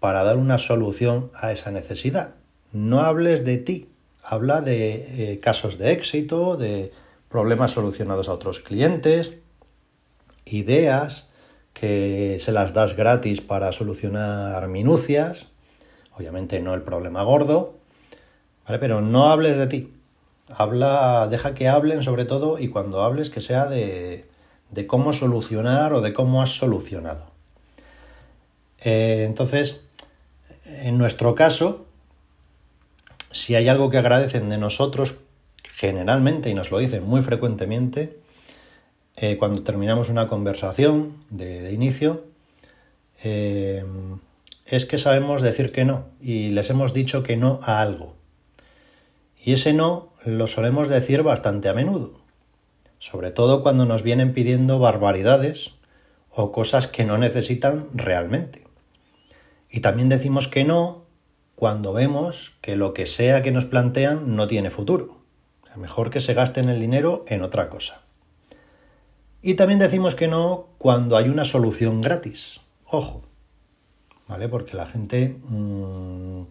para 0.00 0.24
dar 0.24 0.36
una 0.36 0.58
solución 0.58 1.30
a 1.34 1.52
esa 1.52 1.70
necesidad 1.70 2.34
no 2.74 3.00
hables 3.00 3.44
de 3.44 3.56
ti, 3.56 3.88
habla 4.22 4.60
de 4.60 5.32
eh, 5.32 5.38
casos 5.38 5.78
de 5.78 5.92
éxito, 5.92 6.56
de 6.56 6.92
problemas 7.30 7.70
solucionados 7.70 8.28
a 8.28 8.34
otros 8.34 8.58
clientes, 8.58 9.32
ideas 10.44 11.30
que 11.74 12.38
se 12.40 12.52
las 12.52 12.72
das 12.72 12.96
gratis 12.96 13.42
para 13.42 13.72
solucionar 13.72 14.66
minucias, 14.68 15.48
obviamente 16.16 16.60
no 16.60 16.72
el 16.72 16.82
problema 16.82 17.22
gordo, 17.22 17.74
¿vale? 18.66 18.78
Pero 18.78 19.02
no 19.02 19.30
hables 19.30 19.58
de 19.58 19.66
ti. 19.66 19.92
Habla, 20.48 21.28
deja 21.30 21.54
que 21.54 21.68
hablen 21.68 22.02
sobre 22.02 22.24
todo 22.24 22.58
y 22.58 22.68
cuando 22.68 23.02
hables 23.02 23.28
que 23.28 23.40
sea 23.40 23.66
de, 23.66 24.24
de 24.70 24.86
cómo 24.86 25.12
solucionar 25.12 25.92
o 25.92 26.00
de 26.00 26.12
cómo 26.12 26.42
has 26.42 26.50
solucionado. 26.50 27.26
Eh, 28.82 29.24
entonces, 29.26 29.80
en 30.66 30.98
nuestro 30.98 31.34
caso, 31.34 31.86
si 33.30 33.54
hay 33.56 33.68
algo 33.68 33.90
que 33.90 33.98
agradecen 33.98 34.48
de 34.48 34.58
nosotros 34.58 35.16
generalmente, 35.76 36.50
y 36.50 36.54
nos 36.54 36.70
lo 36.70 36.78
dicen 36.78 37.04
muy 37.04 37.22
frecuentemente, 37.22 38.18
eh, 39.16 39.36
cuando 39.38 39.62
terminamos 39.62 40.08
una 40.08 40.26
conversación 40.26 41.16
de, 41.30 41.72
inicio, 41.72 42.24
eh, 43.22 43.84
es 44.66 44.86
que 44.86 44.98
sabemos 44.98 45.40
decir 45.40 45.70
que 45.72 45.84
no 45.84 46.06
y 46.20 46.48
les 46.50 46.70
hemos 46.70 46.92
dicho 46.92 47.22
que 47.22 47.36
no 47.36 47.60
a 47.62 47.80
algo. 47.80 48.14
Y 49.44 49.52
ese 49.52 49.72
no 49.72 50.12
lo 50.24 50.46
solemos 50.46 50.88
decir 50.88 51.22
bastante 51.22 51.68
a 51.68 51.74
menudo, 51.74 52.18
sobre 52.98 53.30
todo 53.30 53.62
cuando 53.62 53.84
nos 53.84 54.02
vienen 54.02 54.32
pidiendo 54.32 54.78
barbaridades 54.78 55.72
o 56.30 56.50
cosas 56.50 56.88
que 56.88 57.04
no 57.04 57.18
necesitan 57.18 57.86
realmente. 57.92 58.64
Y 59.70 59.80
también 59.80 60.08
decimos 60.08 60.48
que 60.48 60.64
no 60.64 61.04
cuando 61.54 61.92
vemos 61.92 62.52
que 62.60 62.74
lo 62.74 62.94
que 62.94 63.06
sea 63.06 63.42
que 63.42 63.52
nos 63.52 63.64
plantean 63.64 64.34
no 64.34 64.48
tiene 64.48 64.70
futuro. 64.70 65.18
mejor 65.76 66.10
que 66.10 66.20
se 66.20 66.34
gasten 66.34 66.68
el 66.68 66.80
dinero 66.80 67.24
en 67.28 67.42
otra 67.42 67.68
cosa. 67.68 68.03
Y 69.46 69.56
también 69.56 69.78
decimos 69.78 70.14
que 70.14 70.26
no 70.26 70.68
cuando 70.78 71.18
hay 71.18 71.28
una 71.28 71.44
solución 71.44 72.00
gratis. 72.00 72.62
Ojo, 72.86 73.20
¿vale? 74.26 74.48
Porque 74.48 74.74
la 74.74 74.86
gente, 74.86 75.36
mm, 75.48 76.44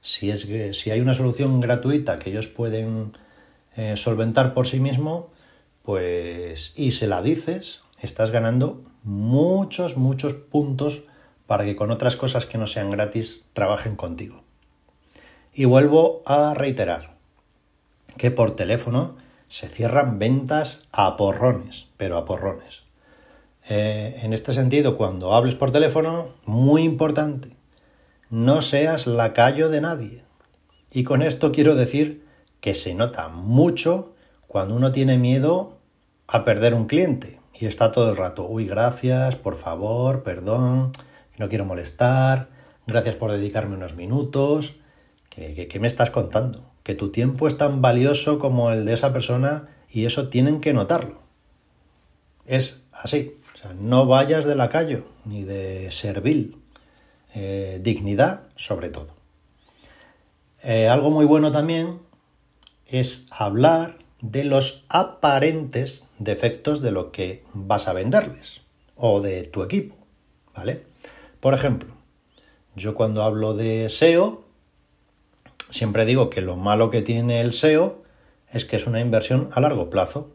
si, 0.00 0.30
es, 0.30 0.46
si 0.78 0.92
hay 0.92 1.00
una 1.00 1.14
solución 1.14 1.58
gratuita 1.60 2.20
que 2.20 2.30
ellos 2.30 2.46
pueden 2.46 3.16
eh, 3.76 3.96
solventar 3.96 4.54
por 4.54 4.68
sí 4.68 4.78
mismo, 4.78 5.30
pues, 5.82 6.72
y 6.76 6.92
se 6.92 7.08
la 7.08 7.22
dices, 7.22 7.80
estás 8.00 8.30
ganando 8.30 8.84
muchos, 9.02 9.96
muchos 9.96 10.34
puntos 10.34 11.02
para 11.48 11.64
que 11.64 11.74
con 11.74 11.90
otras 11.90 12.14
cosas 12.14 12.46
que 12.46 12.56
no 12.56 12.68
sean 12.68 12.92
gratis 12.92 13.46
trabajen 13.52 13.96
contigo. 13.96 14.44
Y 15.52 15.64
vuelvo 15.64 16.22
a 16.24 16.54
reiterar 16.54 17.16
que 18.16 18.30
por 18.30 18.54
teléfono 18.54 19.16
se 19.48 19.68
cierran 19.68 20.18
ventas 20.18 20.80
a 20.92 21.16
porrones, 21.16 21.86
pero 21.96 22.16
a 22.16 22.24
porrones. 22.24 22.82
Eh, 23.68 24.20
en 24.22 24.32
este 24.32 24.52
sentido, 24.52 24.96
cuando 24.96 25.34
hables 25.34 25.54
por 25.54 25.70
teléfono, 25.70 26.30
muy 26.44 26.82
importante, 26.82 27.50
no 28.30 28.62
seas 28.62 29.06
lacayo 29.06 29.68
de 29.68 29.80
nadie. 29.80 30.24
Y 30.90 31.04
con 31.04 31.22
esto 31.22 31.52
quiero 31.52 31.74
decir 31.74 32.24
que 32.60 32.74
se 32.74 32.94
nota 32.94 33.28
mucho 33.28 34.14
cuando 34.46 34.74
uno 34.74 34.92
tiene 34.92 35.18
miedo 35.18 35.78
a 36.26 36.44
perder 36.44 36.74
un 36.74 36.86
cliente 36.86 37.38
y 37.58 37.66
está 37.66 37.92
todo 37.92 38.10
el 38.10 38.16
rato, 38.16 38.46
uy, 38.46 38.66
gracias, 38.66 39.36
por 39.36 39.56
favor, 39.56 40.22
perdón, 40.22 40.92
no 41.38 41.48
quiero 41.48 41.64
molestar, 41.64 42.48
gracias 42.86 43.16
por 43.16 43.32
dedicarme 43.32 43.76
unos 43.76 43.96
minutos, 43.96 44.74
¿Qué, 45.38 45.78
me 45.78 45.86
estás 45.86 46.10
contando? 46.10 46.64
Que 46.88 46.94
tu 46.94 47.10
tiempo 47.10 47.46
es 47.46 47.58
tan 47.58 47.82
valioso 47.82 48.38
como 48.38 48.70
el 48.70 48.86
de 48.86 48.94
esa 48.94 49.12
persona 49.12 49.68
y 49.90 50.06
eso 50.06 50.30
tienen 50.30 50.62
que 50.62 50.72
notarlo. 50.72 51.18
Es 52.46 52.80
así. 52.92 53.36
O 53.54 53.58
sea, 53.58 53.74
no 53.74 54.06
vayas 54.06 54.46
de 54.46 54.54
lacayo 54.54 55.04
ni 55.26 55.44
de 55.44 55.90
servil. 55.90 56.56
Eh, 57.34 57.78
dignidad 57.82 58.44
sobre 58.56 58.88
todo. 58.88 59.08
Eh, 60.62 60.88
algo 60.88 61.10
muy 61.10 61.26
bueno 61.26 61.50
también 61.50 61.98
es 62.86 63.26
hablar 63.28 63.98
de 64.22 64.44
los 64.44 64.86
aparentes 64.88 66.06
defectos 66.18 66.80
de 66.80 66.90
lo 66.90 67.12
que 67.12 67.44
vas 67.52 67.86
a 67.86 67.92
venderles 67.92 68.62
o 68.96 69.20
de 69.20 69.42
tu 69.42 69.62
equipo, 69.62 69.94
¿vale? 70.56 70.86
Por 71.40 71.52
ejemplo, 71.52 71.92
yo 72.76 72.94
cuando 72.94 73.24
hablo 73.24 73.52
de 73.52 73.90
SEO, 73.90 74.47
siempre 75.70 76.04
digo 76.04 76.30
que 76.30 76.40
lo 76.40 76.56
malo 76.56 76.90
que 76.90 77.02
tiene 77.02 77.40
el 77.40 77.52
SEO 77.52 78.02
es 78.52 78.64
que 78.64 78.76
es 78.76 78.86
una 78.86 79.00
inversión 79.00 79.48
a 79.52 79.60
largo 79.60 79.90
plazo, 79.90 80.30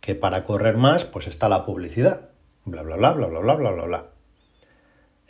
que 0.00 0.14
para 0.14 0.44
correr 0.44 0.76
más, 0.76 1.04
pues 1.04 1.26
está 1.26 1.48
la 1.48 1.64
publicidad, 1.64 2.28
bla, 2.64 2.82
bla, 2.82 2.96
bla, 2.96 3.12
bla, 3.12 3.26
bla, 3.26 3.40
bla, 3.40 3.54
bla, 3.54 3.70
bla, 3.70 3.84
bla. 3.84 4.06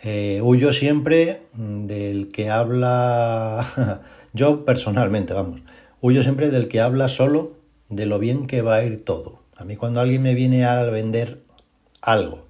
Eh, 0.03 0.41
huyo 0.43 0.73
siempre 0.73 1.43
del 1.55 2.31
que 2.31 2.51
habla, 2.51 4.03
yo 4.33 4.65
personalmente, 4.65 5.33
vamos, 5.33 5.63
huyo 6.01 6.23
siempre 6.23 6.51
del 6.51 6.69
que 6.69 6.81
habla 6.81 7.09
solo 7.09 7.53
de 7.89 8.07
lo 8.07 8.19
bien 8.19 8.47
que 8.47 8.63
va 8.63 8.77
a 8.77 8.85
ir 8.85 9.05
todo. 9.05 9.41
A 9.57 9.65
mí 9.65 9.77
cuando 9.77 10.01
alguien 10.01 10.23
me 10.23 10.35
viene 10.35 10.65
a 10.65 10.83
vender 10.85 11.43
algo 12.03 12.44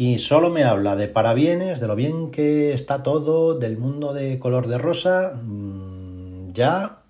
y 0.00 0.16
solo 0.16 0.48
me 0.48 0.64
habla 0.64 0.96
de 0.96 1.08
parabienes, 1.08 1.78
de 1.78 1.86
lo 1.86 1.94
bien 1.94 2.30
que 2.30 2.72
está 2.72 3.02
todo, 3.02 3.58
del 3.58 3.76
mundo 3.76 4.14
de 4.14 4.38
color 4.38 4.66
de 4.66 4.78
rosa, 4.78 5.38
mm, 5.42 6.54
ya, 6.54 7.02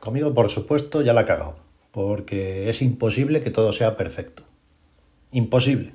conmigo 0.00 0.34
por 0.34 0.50
supuesto, 0.50 1.00
ya 1.00 1.12
la 1.12 1.26
cagado, 1.26 1.54
porque 1.92 2.68
es 2.70 2.82
imposible 2.82 3.40
que 3.40 3.52
todo 3.52 3.70
sea 3.70 3.96
perfecto. 3.96 4.42
Imposible. 5.30 5.92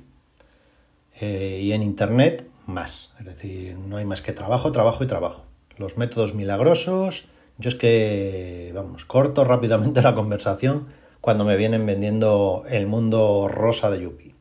Eh, 1.20 1.60
y 1.62 1.72
en 1.72 1.82
Internet, 1.82 2.48
más. 2.64 3.10
Es 3.20 3.26
decir, 3.26 3.76
no 3.76 3.98
hay 3.98 4.06
más 4.06 4.22
que 4.22 4.32
trabajo, 4.32 4.72
trabajo 4.72 5.04
y 5.04 5.06
trabajo. 5.06 5.44
Los 5.76 5.98
métodos 5.98 6.32
milagrosos, 6.32 7.26
yo 7.58 7.68
es 7.68 7.74
que, 7.74 8.72
vamos, 8.74 9.04
corto 9.04 9.44
rápidamente 9.44 10.00
la 10.08 10.14
conversación 10.14 10.86
cuando 11.20 11.44
me 11.44 11.58
vienen 11.58 11.84
vendiendo 11.84 12.64
el 12.66 12.86
mundo 12.86 13.46
rosa 13.46 13.90
de 13.90 14.00
Yuppie. 14.00 14.34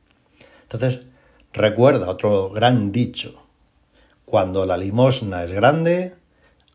Entonces, 0.63 1.07
recuerda 1.55 2.09
otro 2.09 2.49
gran 2.49 2.91
dicho. 2.91 3.41
Cuando 4.25 4.65
la 4.65 4.77
limosna 4.77 5.43
es 5.43 5.51
grande, 5.51 6.13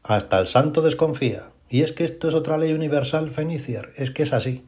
hasta 0.02 0.38
el 0.38 0.46
santo 0.46 0.82
desconfía. 0.82 1.50
Y 1.68 1.82
es 1.82 1.92
que 1.92 2.04
esto 2.04 2.28
es 2.28 2.34
otra 2.34 2.58
ley 2.58 2.72
universal 2.72 3.30
fenicier, 3.30 3.92
es 3.96 4.10
que 4.10 4.25
es 4.25 4.32
así. 4.32 4.64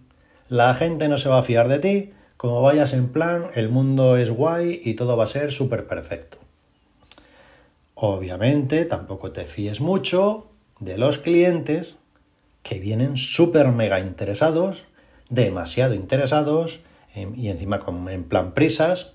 La 0.48 0.74
gente 0.74 1.08
no 1.08 1.18
se 1.18 1.28
va 1.28 1.38
a 1.38 1.42
fiar 1.42 1.68
de 1.68 1.78
ti, 1.78 2.12
como 2.36 2.60
vayas 2.62 2.92
en 2.92 3.08
plan, 3.08 3.46
el 3.54 3.68
mundo 3.68 4.16
es 4.16 4.30
guay 4.30 4.80
y 4.84 4.94
todo 4.94 5.16
va 5.16 5.24
a 5.24 5.28
ser 5.28 5.52
súper 5.52 5.86
perfecto. 5.86 6.38
Obviamente, 7.94 8.84
tampoco 8.84 9.32
te 9.32 9.44
fíes 9.46 9.80
mucho 9.80 10.48
de 10.78 10.98
los 10.98 11.18
clientes 11.18 11.96
que 12.62 12.78
vienen 12.78 13.16
súper 13.16 13.68
mega 13.68 14.00
interesados, 14.00 14.84
demasiado 15.30 15.94
interesados, 15.94 16.80
y 17.14 17.48
encima 17.48 17.80
en 18.10 18.24
plan 18.24 18.52
prisas, 18.52 19.14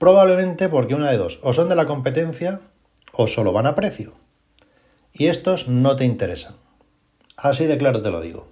probablemente 0.00 0.70
porque 0.70 0.94
una 0.94 1.10
de 1.10 1.18
dos, 1.18 1.38
o 1.42 1.52
son 1.52 1.68
de 1.68 1.76
la 1.76 1.86
competencia 1.86 2.60
o 3.12 3.26
solo 3.26 3.52
van 3.52 3.66
a 3.66 3.74
precio. 3.74 4.14
Y 5.12 5.26
estos 5.26 5.68
no 5.68 5.94
te 5.96 6.06
interesan. 6.06 6.54
Así 7.36 7.66
de 7.66 7.76
claro 7.76 8.00
te 8.00 8.10
lo 8.10 8.22
digo. 8.22 8.48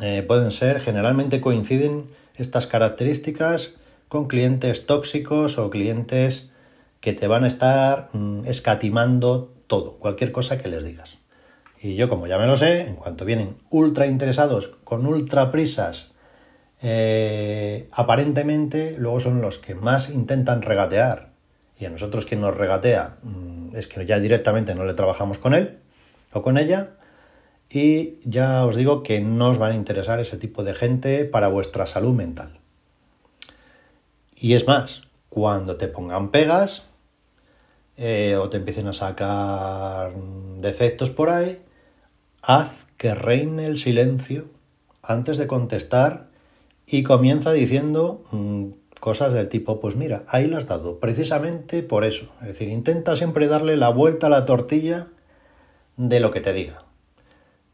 Eh, 0.00 0.24
pueden 0.26 0.50
ser, 0.50 0.80
generalmente 0.80 1.42
coinciden 1.42 2.06
estas 2.36 2.66
características 2.66 3.74
con 4.08 4.28
clientes 4.28 4.86
tóxicos 4.86 5.58
o 5.58 5.68
clientes 5.68 6.48
que 7.00 7.12
te 7.12 7.26
van 7.26 7.44
a 7.44 7.48
estar 7.48 8.08
mm, 8.14 8.46
escatimando 8.46 9.52
todo, 9.66 9.98
cualquier 9.98 10.32
cosa 10.32 10.56
que 10.56 10.68
les 10.68 10.84
digas. 10.84 11.18
Y 11.82 11.96
yo, 11.96 12.08
como 12.08 12.26
ya 12.26 12.38
me 12.38 12.46
lo 12.46 12.56
sé, 12.56 12.88
en 12.88 12.94
cuanto 12.94 13.26
vienen 13.26 13.56
ultra 13.68 14.06
interesados, 14.06 14.70
con 14.84 15.04
ultra 15.04 15.52
prisas, 15.52 16.12
eh, 16.80 17.88
aparentemente 17.92 18.96
luego 18.98 19.20
son 19.20 19.40
los 19.40 19.58
que 19.58 19.74
más 19.74 20.10
intentan 20.10 20.62
regatear. 20.62 21.30
Y 21.78 21.86
a 21.86 21.90
nosotros 21.90 22.24
quien 22.24 22.40
nos 22.40 22.56
regatea 22.56 23.16
mm, 23.22 23.76
es 23.76 23.86
que 23.86 24.04
ya 24.04 24.18
directamente 24.18 24.74
no 24.74 24.84
le 24.84 24.94
trabajamos 24.94 25.38
con 25.38 25.54
él 25.54 25.78
o 26.32 26.42
con 26.42 26.58
ella. 26.58 26.90
Y 27.70 28.18
ya 28.24 28.64
os 28.64 28.76
digo 28.76 29.02
que 29.02 29.20
no 29.20 29.50
os 29.50 29.58
van 29.58 29.72
a 29.72 29.76
interesar 29.76 30.20
ese 30.20 30.38
tipo 30.38 30.64
de 30.64 30.74
gente 30.74 31.24
para 31.24 31.48
vuestra 31.48 31.86
salud 31.86 32.14
mental. 32.14 32.58
Y 34.34 34.54
es 34.54 34.66
más, 34.66 35.02
cuando 35.28 35.76
te 35.76 35.88
pongan 35.88 36.30
pegas, 36.30 36.86
eh, 37.96 38.36
o 38.36 38.48
te 38.48 38.56
empiecen 38.56 38.86
a 38.86 38.94
sacar 38.94 40.12
defectos 40.60 41.10
por 41.10 41.28
ahí, 41.28 41.60
haz 42.42 42.86
que 42.96 43.14
reine 43.14 43.66
el 43.66 43.78
silencio 43.78 44.46
antes 45.02 45.36
de 45.36 45.46
contestar 45.46 46.27
y 46.90 47.02
comienza 47.02 47.52
diciendo 47.52 48.22
mm, 48.30 48.68
cosas 48.98 49.34
del 49.34 49.48
tipo, 49.48 49.78
pues 49.78 49.94
mira, 49.94 50.24
ahí 50.26 50.46
lo 50.46 50.56
has 50.56 50.66
dado, 50.66 50.98
precisamente 50.98 51.82
por 51.82 52.04
eso. 52.04 52.26
Es 52.40 52.48
decir, 52.48 52.68
intenta 52.68 53.14
siempre 53.14 53.46
darle 53.46 53.76
la 53.76 53.90
vuelta 53.90 54.28
a 54.28 54.30
la 54.30 54.46
tortilla 54.46 55.06
de 55.96 56.20
lo 56.20 56.30
que 56.30 56.40
te 56.40 56.54
diga. 56.54 56.84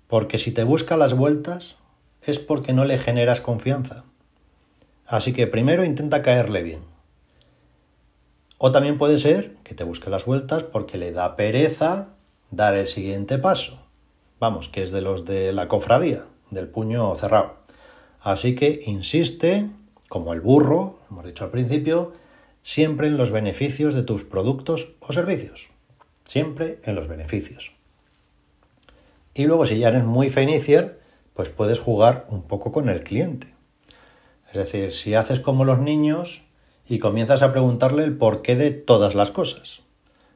Porque 0.08 0.38
si 0.38 0.50
te 0.50 0.64
busca 0.64 0.96
las 0.96 1.14
vueltas 1.14 1.76
es 2.22 2.38
porque 2.38 2.72
no 2.72 2.84
le 2.84 2.98
generas 2.98 3.40
confianza. 3.40 4.04
Así 5.06 5.32
que 5.32 5.46
primero 5.46 5.84
intenta 5.84 6.22
caerle 6.22 6.62
bien. 6.62 6.82
O 8.58 8.72
también 8.72 8.98
puede 8.98 9.18
ser 9.18 9.52
que 9.62 9.74
te 9.74 9.84
busque 9.84 10.10
las 10.10 10.24
vueltas 10.24 10.62
porque 10.62 10.98
le 10.98 11.12
da 11.12 11.36
pereza 11.36 12.14
dar 12.50 12.74
el 12.76 12.88
siguiente 12.88 13.38
paso. 13.38 13.78
Vamos, 14.40 14.68
que 14.68 14.82
es 14.82 14.90
de 14.90 15.02
los 15.02 15.24
de 15.24 15.52
la 15.52 15.68
cofradía, 15.68 16.24
del 16.50 16.68
puño 16.68 17.14
cerrado. 17.16 17.63
Así 18.24 18.54
que 18.54 18.82
insiste, 18.86 19.66
como 20.08 20.32
el 20.32 20.40
burro, 20.40 20.96
hemos 21.10 21.26
dicho 21.26 21.44
al 21.44 21.50
principio, 21.50 22.14
siempre 22.62 23.06
en 23.06 23.18
los 23.18 23.30
beneficios 23.30 23.92
de 23.92 24.02
tus 24.02 24.24
productos 24.24 24.88
o 25.00 25.12
servicios. 25.12 25.66
Siempre 26.26 26.80
en 26.84 26.94
los 26.94 27.06
beneficios. 27.06 27.72
Y 29.34 29.44
luego 29.44 29.66
si 29.66 29.78
ya 29.78 29.88
eres 29.88 30.04
muy 30.04 30.30
fenicier, 30.30 31.00
pues 31.34 31.50
puedes 31.50 31.80
jugar 31.80 32.24
un 32.30 32.44
poco 32.44 32.72
con 32.72 32.88
el 32.88 33.04
cliente. 33.04 33.48
Es 34.48 34.54
decir, 34.54 34.94
si 34.94 35.14
haces 35.14 35.40
como 35.40 35.66
los 35.66 35.80
niños, 35.80 36.40
y 36.88 36.98
comienzas 36.98 37.42
a 37.42 37.52
preguntarle 37.52 38.04
el 38.04 38.16
porqué 38.16 38.56
de 38.56 38.70
todas 38.70 39.14
las 39.14 39.30
cosas. 39.32 39.82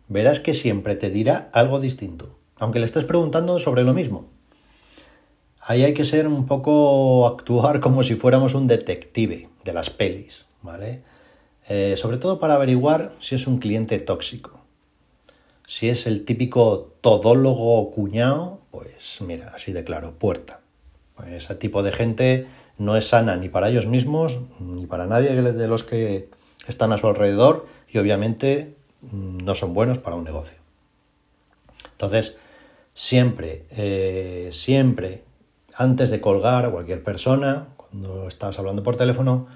Verás 0.08 0.40
que 0.40 0.52
siempre 0.52 0.94
te 0.94 1.08
dirá 1.08 1.48
algo 1.54 1.80
distinto, 1.80 2.38
aunque 2.56 2.80
le 2.80 2.84
estés 2.84 3.04
preguntando 3.04 3.58
sobre 3.58 3.84
lo 3.84 3.94
mismo. 3.94 4.28
Ahí 5.68 5.84
hay 5.84 5.92
que 5.92 6.06
ser 6.06 6.26
un 6.26 6.46
poco 6.46 7.26
actuar 7.26 7.80
como 7.84 8.02
si 8.02 8.14
fuéramos 8.14 8.54
un 8.54 8.66
detective 8.66 9.50
de 9.64 9.72
las 9.74 9.90
pelis, 9.90 10.46
¿vale? 10.62 11.02
Eh, 11.68 11.96
sobre 11.98 12.16
todo 12.16 12.40
para 12.40 12.54
averiguar 12.54 13.12
si 13.20 13.34
es 13.34 13.46
un 13.46 13.58
cliente 13.58 13.98
tóxico. 13.98 14.60
Si 15.66 15.90
es 15.90 16.06
el 16.06 16.24
típico 16.24 16.94
todólogo 17.02 17.90
cuñado, 17.90 18.60
pues 18.70 19.18
mira, 19.20 19.52
así 19.54 19.72
de 19.72 19.84
claro, 19.84 20.14
puerta. 20.14 20.60
Pues 21.14 21.28
ese 21.32 21.54
tipo 21.54 21.82
de 21.82 21.92
gente 21.92 22.46
no 22.78 22.96
es 22.96 23.08
sana 23.08 23.36
ni 23.36 23.50
para 23.50 23.68
ellos 23.68 23.86
mismos 23.86 24.38
ni 24.60 24.86
para 24.86 25.04
nadie 25.04 25.34
de 25.34 25.68
los 25.68 25.84
que 25.84 26.30
están 26.66 26.92
a 26.92 26.98
su 26.98 27.08
alrededor 27.08 27.66
y 27.90 27.98
obviamente 27.98 28.74
mm, 29.02 29.44
no 29.44 29.54
son 29.54 29.74
buenos 29.74 29.98
para 29.98 30.16
un 30.16 30.24
negocio. 30.24 30.56
Entonces, 31.92 32.38
siempre, 32.94 33.66
eh, 33.72 34.48
siempre, 34.50 35.27
antes 35.78 36.10
de 36.10 36.20
colgar 36.20 36.64
a 36.64 36.70
cualquier 36.70 37.04
persona, 37.04 37.68
cuando 37.76 38.26
estás 38.26 38.58
hablando 38.58 38.82
por 38.82 38.96
teléfono, 38.96 39.46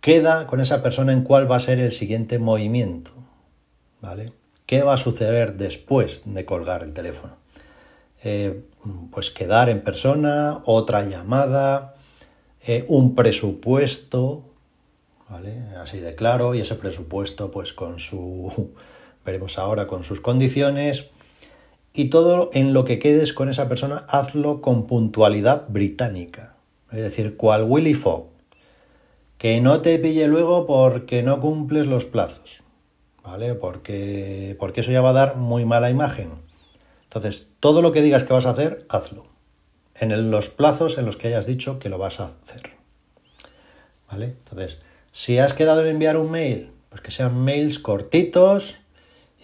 queda 0.00 0.48
con 0.48 0.60
esa 0.60 0.82
persona 0.82 1.12
en 1.12 1.22
cuál 1.22 1.50
va 1.50 1.56
a 1.56 1.60
ser 1.60 1.78
el 1.78 1.92
siguiente 1.92 2.40
movimiento. 2.40 3.12
¿Vale? 4.00 4.32
¿Qué 4.66 4.82
va 4.82 4.94
a 4.94 4.98
suceder 4.98 5.56
después 5.56 6.22
de 6.24 6.44
colgar 6.44 6.82
el 6.82 6.92
teléfono? 6.92 7.36
Eh, 8.24 8.64
pues 9.12 9.30
quedar 9.30 9.68
en 9.68 9.80
persona, 9.80 10.60
otra 10.64 11.04
llamada, 11.04 11.94
eh, 12.66 12.84
un 12.88 13.14
presupuesto, 13.14 14.44
Así 15.80 15.98
de 16.00 16.14
claro, 16.14 16.54
y 16.54 16.62
ese 16.62 16.74
presupuesto, 16.74 17.50
pues 17.50 17.74
con 17.74 18.00
su, 18.00 18.72
veremos 19.24 19.58
ahora, 19.58 19.86
con 19.86 20.02
sus 20.02 20.20
condiciones, 20.20 21.04
y 21.98 22.10
todo 22.10 22.50
en 22.52 22.72
lo 22.72 22.84
que 22.84 23.00
quedes 23.00 23.32
con 23.32 23.48
esa 23.48 23.68
persona, 23.68 24.04
hazlo 24.08 24.60
con 24.60 24.86
puntualidad 24.86 25.64
británica. 25.68 26.54
Es 26.92 27.02
decir, 27.02 27.36
cual 27.36 27.64
Willy 27.64 27.94
Fogg. 27.94 28.28
Que 29.36 29.60
no 29.60 29.80
te 29.80 29.98
pille 29.98 30.28
luego 30.28 30.64
porque 30.64 31.24
no 31.24 31.40
cumples 31.40 31.88
los 31.88 32.04
plazos. 32.04 32.62
¿Vale? 33.24 33.54
Porque, 33.54 34.54
porque 34.60 34.82
eso 34.82 34.92
ya 34.92 35.00
va 35.00 35.10
a 35.10 35.14
dar 35.14 35.36
muy 35.36 35.64
mala 35.64 35.90
imagen. 35.90 36.30
Entonces, 37.02 37.50
todo 37.58 37.82
lo 37.82 37.90
que 37.90 38.00
digas 38.00 38.22
que 38.22 38.32
vas 38.32 38.46
a 38.46 38.50
hacer, 38.50 38.86
hazlo. 38.88 39.26
En 39.96 40.30
los 40.30 40.48
plazos 40.50 40.98
en 40.98 41.04
los 41.04 41.16
que 41.16 41.26
hayas 41.26 41.46
dicho 41.46 41.80
que 41.80 41.88
lo 41.88 41.98
vas 41.98 42.20
a 42.20 42.34
hacer. 42.44 42.70
¿Vale? 44.08 44.26
Entonces, 44.26 44.78
si 45.10 45.38
has 45.38 45.52
quedado 45.52 45.80
en 45.80 45.88
enviar 45.88 46.16
un 46.16 46.30
mail, 46.30 46.70
pues 46.90 47.00
que 47.00 47.10
sean 47.10 47.42
mails 47.42 47.80
cortitos 47.80 48.76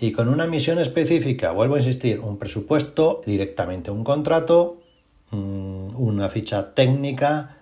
y 0.04 0.12
con 0.12 0.28
una 0.28 0.46
misión 0.46 0.78
específica. 0.78 1.52
Vuelvo 1.52 1.76
a 1.76 1.78
insistir, 1.78 2.20
un 2.20 2.36
presupuesto, 2.36 3.22
directamente 3.24 3.90
un 3.90 4.04
contrato, 4.04 4.82
mm, 5.30 5.96
una 5.96 6.28
ficha 6.28 6.74
técnica, 6.74 7.56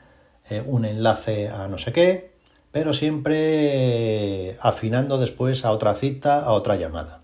eh, 0.51 0.61
un 0.67 0.85
enlace 0.85 1.49
a 1.49 1.69
no 1.69 1.79
sé 1.79 1.93
qué, 1.93 2.33
pero 2.73 2.95
siempre 2.95 4.57
afinando 4.61 5.19
después 5.19 5.65
a 5.65 5.71
otra 5.71 5.95
cita, 5.95 6.41
a 6.41 6.51
otra 6.51 6.75
llamada. 6.75 7.23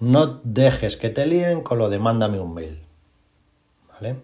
No 0.00 0.40
dejes 0.42 0.96
que 0.96 1.08
te 1.08 1.24
líen 1.24 1.60
con 1.60 1.78
lo 1.78 1.88
de 1.88 2.00
mándame 2.00 2.40
un 2.40 2.52
mail. 2.52 2.80
¿Vale? 3.92 4.16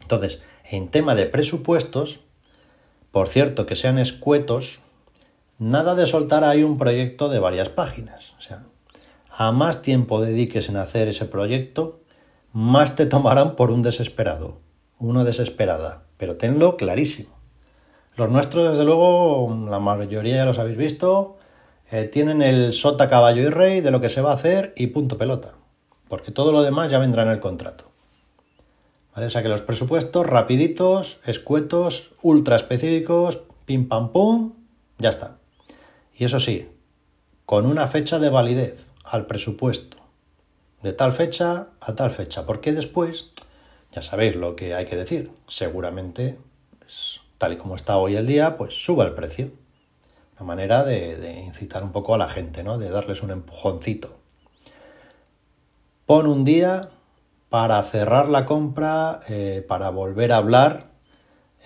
Entonces, 0.00 0.40
en 0.68 0.88
tema 0.88 1.14
de 1.14 1.26
presupuestos, 1.26 2.18
por 3.12 3.28
cierto, 3.28 3.66
que 3.66 3.76
sean 3.76 4.00
escuetos, 4.00 4.80
nada 5.60 5.94
de 5.94 6.08
soltar 6.08 6.42
ahí 6.42 6.64
un 6.64 6.76
proyecto 6.76 7.28
de 7.28 7.38
varias 7.38 7.68
páginas. 7.68 8.32
O 8.36 8.42
sea, 8.42 8.64
a 9.46 9.52
más 9.52 9.82
tiempo 9.82 10.20
dediques 10.20 10.68
en 10.68 10.76
hacer 10.76 11.08
ese 11.08 11.24
proyecto, 11.24 12.00
más 12.52 12.94
te 12.94 13.06
tomarán 13.06 13.56
por 13.56 13.72
un 13.72 13.82
desesperado, 13.82 14.58
una 15.00 15.24
desesperada. 15.24 16.04
Pero 16.16 16.36
tenlo 16.36 16.76
clarísimo. 16.76 17.30
Los 18.16 18.30
nuestros, 18.30 18.70
desde 18.70 18.84
luego, 18.84 19.66
la 19.68 19.80
mayoría 19.80 20.36
ya 20.36 20.44
los 20.44 20.60
habéis 20.60 20.76
visto, 20.76 21.38
eh, 21.90 22.04
tienen 22.04 22.40
el 22.40 22.72
sota, 22.72 23.08
caballo 23.08 23.42
y 23.42 23.48
rey 23.48 23.80
de 23.80 23.90
lo 23.90 24.00
que 24.00 24.10
se 24.10 24.20
va 24.20 24.30
a 24.30 24.34
hacer 24.34 24.74
y 24.76 24.88
punto 24.88 25.18
pelota. 25.18 25.54
Porque 26.08 26.30
todo 26.30 26.52
lo 26.52 26.62
demás 26.62 26.90
ya 26.90 26.98
vendrá 26.98 27.24
en 27.24 27.30
el 27.30 27.40
contrato. 27.40 27.90
O 29.16 29.28
sea 29.28 29.42
que 29.42 29.48
los 29.48 29.62
presupuestos 29.62 30.24
rapiditos, 30.24 31.18
escuetos, 31.26 32.12
ultra 32.22 32.54
específicos, 32.54 33.40
pim 33.66 33.88
pam 33.88 34.12
pum, 34.12 34.52
ya 34.98 35.10
está. 35.10 35.38
Y 36.16 36.26
eso 36.26 36.38
sí, 36.38 36.68
con 37.44 37.66
una 37.66 37.88
fecha 37.88 38.18
de 38.18 38.30
validez 38.30 38.91
al 39.04 39.26
presupuesto. 39.26 39.98
De 40.82 40.92
tal 40.92 41.12
fecha 41.12 41.68
a 41.80 41.94
tal 41.94 42.10
fecha. 42.10 42.46
Porque 42.46 42.72
después, 42.72 43.30
ya 43.92 44.02
sabéis 44.02 44.36
lo 44.36 44.56
que 44.56 44.74
hay 44.74 44.86
que 44.86 44.96
decir. 44.96 45.30
Seguramente 45.48 46.38
tal 47.42 47.54
y 47.54 47.56
como 47.56 47.74
está 47.74 47.96
hoy 47.96 48.14
el 48.14 48.26
día, 48.26 48.56
pues 48.56 48.84
suba 48.84 49.04
el 49.04 49.14
precio. 49.14 49.50
Una 50.36 50.46
manera 50.46 50.84
de, 50.84 51.42
incitar 51.44 51.82
un 51.82 51.90
poco 51.90 52.14
a 52.14 52.18
la 52.18 52.28
gente, 52.28 52.62
¿no? 52.62 52.78
De 52.78 52.88
darles 52.88 53.22
un 53.24 53.32
empujoncito. 53.32 54.14
Pon 56.06 56.28
un 56.28 56.44
día 56.44 56.88
para 57.48 57.82
cerrar 57.82 58.28
la 58.28 58.46
compra, 58.46 59.20
eh, 59.28 59.64
para 59.66 59.90
volver 59.90 60.32
a 60.32 60.36
hablar, 60.36 60.86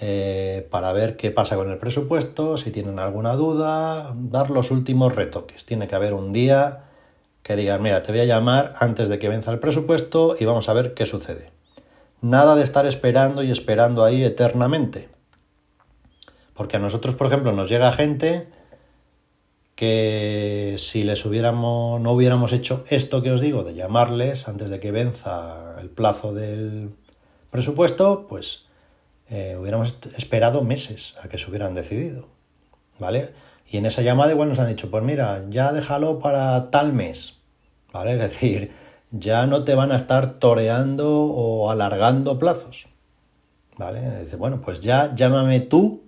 eh, 0.01 0.67
para 0.71 0.95
ver 0.95 1.19
qué 1.19 1.31
pasa 1.31 1.57
con 1.57 1.71
el 1.71 1.77
presupuesto, 1.77 2.57
si 2.57 2.71
tienen 2.71 2.99
alguna 2.99 3.35
duda, 3.35 4.15
dar 4.15 4.51
los 4.51 4.71
últimos 4.71 5.15
retoques. 5.15 5.67
Tiene 5.67 5.89
que 5.89 5.95
haber 5.95 6.15
un 6.15 6.33
día 6.33 6.85
que 7.47 7.55
digan, 7.55 7.81
mira, 7.81 8.03
te 8.03 8.11
voy 8.11 8.23
a 8.23 8.25
llamar 8.25 8.73
antes 8.81 9.09
de 9.09 9.21
que 9.21 9.29
venza 9.29 9.53
el 9.53 9.61
presupuesto 9.61 10.35
y 10.37 10.45
vamos 10.45 10.69
a 10.69 10.73
ver 10.73 10.95
qué 10.95 11.07
sucede. 11.07 11.53
Nada 12.21 12.57
de 12.57 12.65
estar 12.65 12.87
esperando 12.87 13.45
y 13.45 13.53
esperando 13.53 14.03
ahí 14.03 14.25
eternamente. 14.25 15.09
Porque 16.55 16.77
a 16.77 16.81
nosotros, 16.81 17.15
por 17.15 17.29
ejemplo, 17.29 17.53
nos 17.53 17.71
llega 17.71 17.93
gente 17.93 18.49
que 19.77 20.75
si 20.81 21.05
les 21.05 21.25
hubiéramos, 21.25 22.01
no 22.01 22.11
hubiéramos 22.15 22.53
hecho 22.53 22.83
esto 22.89 23.23
que 23.23 23.31
os 23.31 23.41
digo, 23.41 23.63
de 23.63 23.75
llamarles 23.75 24.49
antes 24.49 24.69
de 24.69 24.81
que 24.81 24.91
venza 24.91 25.77
el 25.81 25.89
plazo 25.89 26.35
del 26.35 26.97
presupuesto, 27.53 28.27
pues 28.29 28.65
eh, 29.31 29.57
hubiéramos 29.57 29.99
esperado 30.17 30.65
meses 30.65 31.15
a 31.23 31.29
que 31.29 31.39
se 31.39 31.49
hubieran 31.49 31.77
decidido. 31.77 32.27
¿Vale? 32.99 33.35
Y 33.71 33.77
en 33.77 33.87
esa 33.87 34.03
llamada 34.03 34.33
igual 34.33 34.49
nos 34.49 34.59
han 34.59 34.67
dicho, 34.67 34.91
pues 34.91 35.05
mira, 35.05 35.45
ya 35.49 35.73
déjalo 35.73 36.19
para 36.19 36.73
tal 36.73 36.93
mes. 36.93 37.36
¿Vale? 37.97 38.13
Es 38.13 38.19
decir, 38.19 38.73
ya 39.11 39.47
no 39.47 39.65
te 39.65 39.75
van 39.75 39.91
a 39.91 39.97
estar 39.97 40.35
toreando 40.35 41.23
o 41.25 41.71
alargando 41.71 42.39
plazos. 42.39 42.89
¿Vale? 43.79 44.21
Dice, 44.21 44.37
bueno, 44.37 44.61
pues 44.61 44.81
ya 44.81 45.15
llámame 45.15 45.61
tú 45.61 46.03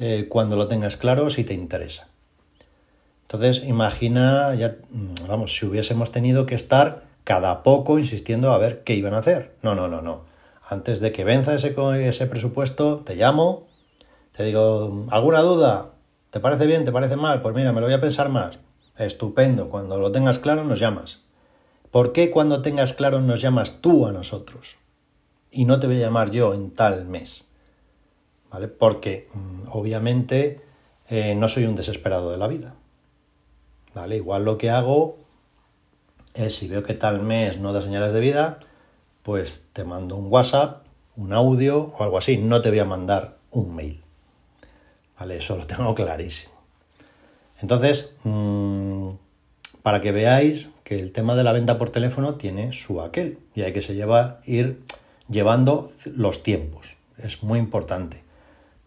eh, 0.00 0.26
cuando 0.28 0.56
lo 0.56 0.66
tengas 0.66 0.96
claro 0.96 1.30
si 1.30 1.44
te 1.44 1.54
interesa. 1.54 2.08
Entonces, 3.22 3.62
imagina, 3.62 4.56
ya, 4.56 4.78
mm, 4.90 5.28
vamos, 5.28 5.54
si 5.54 5.66
hubiésemos 5.66 6.10
tenido 6.10 6.46
que 6.46 6.56
estar 6.56 7.04
cada 7.22 7.62
poco 7.62 8.00
insistiendo 8.00 8.52
a 8.52 8.58
ver 8.58 8.82
qué 8.82 8.94
iban 8.94 9.14
a 9.14 9.18
hacer. 9.18 9.54
No, 9.62 9.76
no, 9.76 9.86
no, 9.86 10.02
no. 10.02 10.22
Antes 10.68 10.98
de 10.98 11.12
que 11.12 11.22
venza 11.22 11.54
ese, 11.54 11.76
ese 12.08 12.26
presupuesto, 12.26 13.02
te 13.04 13.14
llamo, 13.14 13.68
te 14.32 14.42
digo, 14.42 15.06
¿alguna 15.10 15.42
duda? 15.42 15.92
¿Te 16.30 16.40
parece 16.40 16.66
bien? 16.66 16.84
¿Te 16.84 16.90
parece 16.90 17.14
mal? 17.14 17.40
Pues 17.40 17.54
mira, 17.54 17.72
me 17.72 17.80
lo 17.80 17.86
voy 17.86 17.94
a 17.94 18.00
pensar 18.00 18.30
más. 18.30 18.58
Estupendo. 19.06 19.68
Cuando 19.68 19.98
lo 19.98 20.12
tengas 20.12 20.38
claro, 20.38 20.64
nos 20.64 20.80
llamas. 20.80 21.22
¿Por 21.90 22.12
qué 22.12 22.30
cuando 22.30 22.62
tengas 22.62 22.92
claro 22.92 23.20
nos 23.20 23.40
llamas 23.40 23.80
tú 23.80 24.06
a 24.06 24.12
nosotros? 24.12 24.76
Y 25.50 25.64
no 25.64 25.80
te 25.80 25.86
voy 25.86 25.96
a 25.96 26.06
llamar 26.06 26.30
yo 26.30 26.54
en 26.54 26.70
tal 26.70 27.06
mes. 27.06 27.44
¿vale? 28.50 28.68
Porque 28.68 29.28
mm, 29.32 29.68
obviamente 29.70 30.60
eh, 31.08 31.34
no 31.34 31.48
soy 31.48 31.64
un 31.64 31.76
desesperado 31.76 32.30
de 32.30 32.38
la 32.38 32.48
vida, 32.48 32.74
¿vale? 33.94 34.16
Igual 34.16 34.44
lo 34.44 34.58
que 34.58 34.70
hago 34.70 35.18
es, 36.34 36.56
si 36.56 36.68
veo 36.68 36.82
que 36.82 36.94
tal 36.94 37.22
mes 37.22 37.58
no 37.58 37.72
da 37.72 37.82
señales 37.82 38.12
de 38.12 38.20
vida, 38.20 38.60
pues 39.22 39.68
te 39.72 39.84
mando 39.84 40.16
un 40.16 40.30
WhatsApp, 40.30 40.86
un 41.16 41.32
audio 41.32 41.92
o 41.98 42.02
algo 42.02 42.18
así, 42.18 42.36
no 42.36 42.60
te 42.60 42.70
voy 42.70 42.80
a 42.80 42.84
mandar 42.84 43.38
un 43.50 43.74
mail, 43.74 44.02
¿vale? 45.18 45.38
Eso 45.38 45.56
lo 45.56 45.66
tengo 45.66 45.94
clarísimo. 45.94 46.59
Entonces, 47.60 48.10
mm, 48.24 49.10
para 49.82 50.00
que 50.00 50.12
veáis 50.12 50.68
que 50.84 50.98
el 50.98 51.12
tema 51.12 51.34
de 51.34 51.44
la 51.44 51.52
venta 51.52 51.78
por 51.78 51.90
teléfono 51.90 52.34
tiene 52.34 52.72
su 52.72 53.00
aquel 53.00 53.38
y 53.54 53.62
hay 53.62 53.72
que 53.72 53.82
se 53.82 53.94
lleva 53.94 54.40
ir 54.46 54.82
llevando 55.28 55.92
los 56.04 56.42
tiempos. 56.42 56.96
Es 57.18 57.42
muy 57.42 57.58
importante 57.58 58.22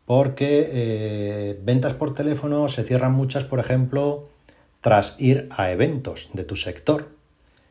porque 0.05 0.69
eh, 0.71 1.59
ventas 1.63 1.93
por 1.93 2.13
teléfono 2.13 2.67
se 2.67 2.83
cierran 2.83 3.13
muchas, 3.13 3.45
por 3.45 3.59
ejemplo, 3.59 4.25
tras 4.81 5.15
ir 5.17 5.47
a 5.51 5.71
eventos 5.71 6.29
de 6.33 6.43
tu 6.43 6.55
sector 6.55 7.09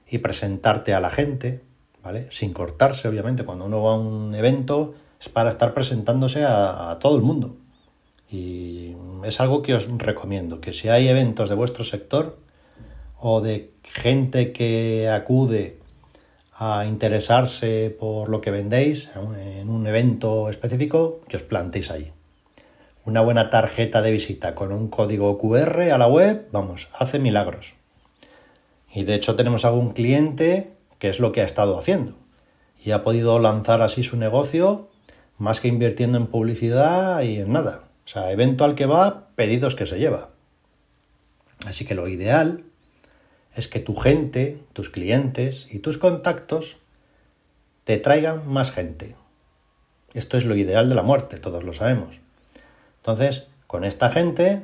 y 0.09 0.19
presentarte 0.19 0.95
a 0.95 1.01
la 1.01 1.11
gente, 1.11 1.61
¿vale? 2.03 2.29
Sin 2.31 2.53
cortarse, 2.53 3.09
obviamente, 3.09 3.45
cuando 3.45 3.67
uno 3.67 3.83
va 3.83 3.93
a 3.93 3.99
un 3.99 4.35
evento 4.35 4.95
es 5.21 5.29
para 5.29 5.51
estar 5.51 5.75
presentándose 5.75 6.45
a, 6.45 6.91
a 6.91 6.99
todo 6.99 7.17
el 7.17 7.23
mundo. 7.23 7.57
Y 8.33 8.97
es 9.25 9.41
algo 9.41 9.63
que 9.63 9.75
os 9.75 9.87
recomiendo, 9.99 10.61
que 10.61 10.73
si 10.73 10.89
hay 10.89 11.09
eventos 11.09 11.49
de 11.49 11.55
vuestro 11.55 11.85
sector 11.85 12.39
o 13.21 13.41
de 13.41 13.71
gente 13.85 14.53
que 14.53 15.09
acude 15.09 15.79
a 16.55 16.87
interesarse 16.87 17.95
por 18.01 18.29
lo 18.29 18.41
que 18.41 18.51
vendéis 18.51 19.11
en 19.39 19.69
un 19.69 19.87
evento 19.87 20.49
específico, 20.49 21.21
que 21.29 21.37
os 21.37 21.43
plantéis 21.43 21.91
allí 21.91 22.13
una 23.05 23.21
buena 23.21 23.51
tarjeta 23.51 24.01
de 24.01 24.13
visita 24.13 24.55
con 24.55 24.73
un 24.73 24.89
código 24.89 25.37
QR 25.39 25.91
a 25.93 25.99
la 25.99 26.07
web, 26.07 26.47
vamos, 26.53 26.89
hace 26.93 27.19
milagros. 27.19 27.75
Y 28.93 29.05
de 29.05 29.15
hecho 29.15 29.35
tenemos 29.35 29.65
algún 29.65 29.91
cliente 29.91 30.73
que 30.99 31.09
es 31.09 31.19
lo 31.19 31.33
que 31.33 31.41
ha 31.41 31.45
estado 31.45 31.79
haciendo. 31.79 32.15
Y 32.85 32.93
ha 32.93 33.03
podido 33.03 33.39
lanzar 33.39 33.83
así 33.83 34.03
su 34.03 34.17
negocio 34.17 34.89
más 35.39 35.61
que 35.61 35.69
invirtiendo 35.69 36.19
en 36.19 36.29
publicidad 36.29 37.23
y 37.23 37.39
en 37.39 37.53
nada. 37.53 37.92
O 38.05 38.09
sea, 38.09 38.33
evento 38.33 38.65
al 38.65 38.75
que 38.75 38.87
va, 38.87 39.29
pedidos 39.37 39.75
que 39.75 39.87
se 39.87 39.99
lleva. 39.99 40.31
Así 41.67 41.85
que 41.85 41.95
lo 41.95 42.09
ideal 42.09 42.65
es 43.55 43.69
que 43.69 43.81
tu 43.81 43.95
gente, 43.95 44.63
tus 44.73 44.91
clientes 44.91 45.67
y 45.71 45.79
tus 45.79 45.99
contactos 45.99 46.77
te 47.85 47.99
traigan 47.99 48.49
más 48.49 48.71
gente. 48.71 49.15
Esto 50.15 50.37
es 50.37 50.45
lo 50.45 50.57
ideal 50.57 50.89
de 50.89 50.95
la 50.95 51.03
muerte, 51.03 51.39
todos 51.39 51.65
lo 51.65 51.73
sabemos. 51.73 52.21
Entonces, 52.99 53.45
con 53.67 53.85
esta 53.85 54.11
gente, 54.11 54.63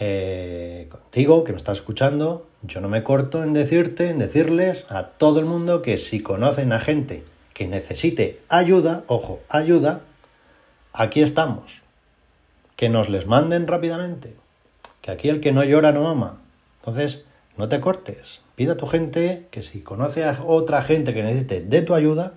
eh, 0.00 0.88
contigo 0.90 1.44
que 1.44 1.52
me 1.52 1.58
estás 1.58 1.78
escuchando, 1.78 2.46
yo 2.62 2.80
no 2.80 2.88
me 2.88 3.02
corto 3.02 3.42
en 3.42 3.52
decirte, 3.52 4.10
en 4.10 4.18
decirles 4.18 4.84
a 4.90 5.08
todo 5.08 5.40
el 5.40 5.46
mundo 5.46 5.82
que 5.82 5.98
si 5.98 6.20
conocen 6.20 6.72
a 6.72 6.80
gente 6.80 7.24
que 7.52 7.68
necesite 7.68 8.40
ayuda, 8.48 9.04
ojo, 9.06 9.40
ayuda, 9.48 10.00
aquí 10.92 11.22
estamos. 11.22 11.83
Que 12.76 12.88
nos 12.88 13.08
les 13.08 13.26
manden 13.26 13.66
rápidamente. 13.66 14.34
Que 15.00 15.10
aquí 15.10 15.28
el 15.28 15.40
que 15.40 15.52
no 15.52 15.64
llora 15.64 15.92
no 15.92 16.08
ama. 16.08 16.40
Entonces, 16.80 17.24
no 17.56 17.68
te 17.68 17.80
cortes. 17.80 18.40
Pide 18.56 18.72
a 18.72 18.76
tu 18.76 18.86
gente 18.86 19.46
que 19.50 19.62
si 19.62 19.80
conoce 19.80 20.24
a 20.24 20.42
otra 20.44 20.82
gente 20.82 21.14
que 21.14 21.22
necesite 21.22 21.60
de 21.60 21.82
tu 21.82 21.94
ayuda, 21.94 22.34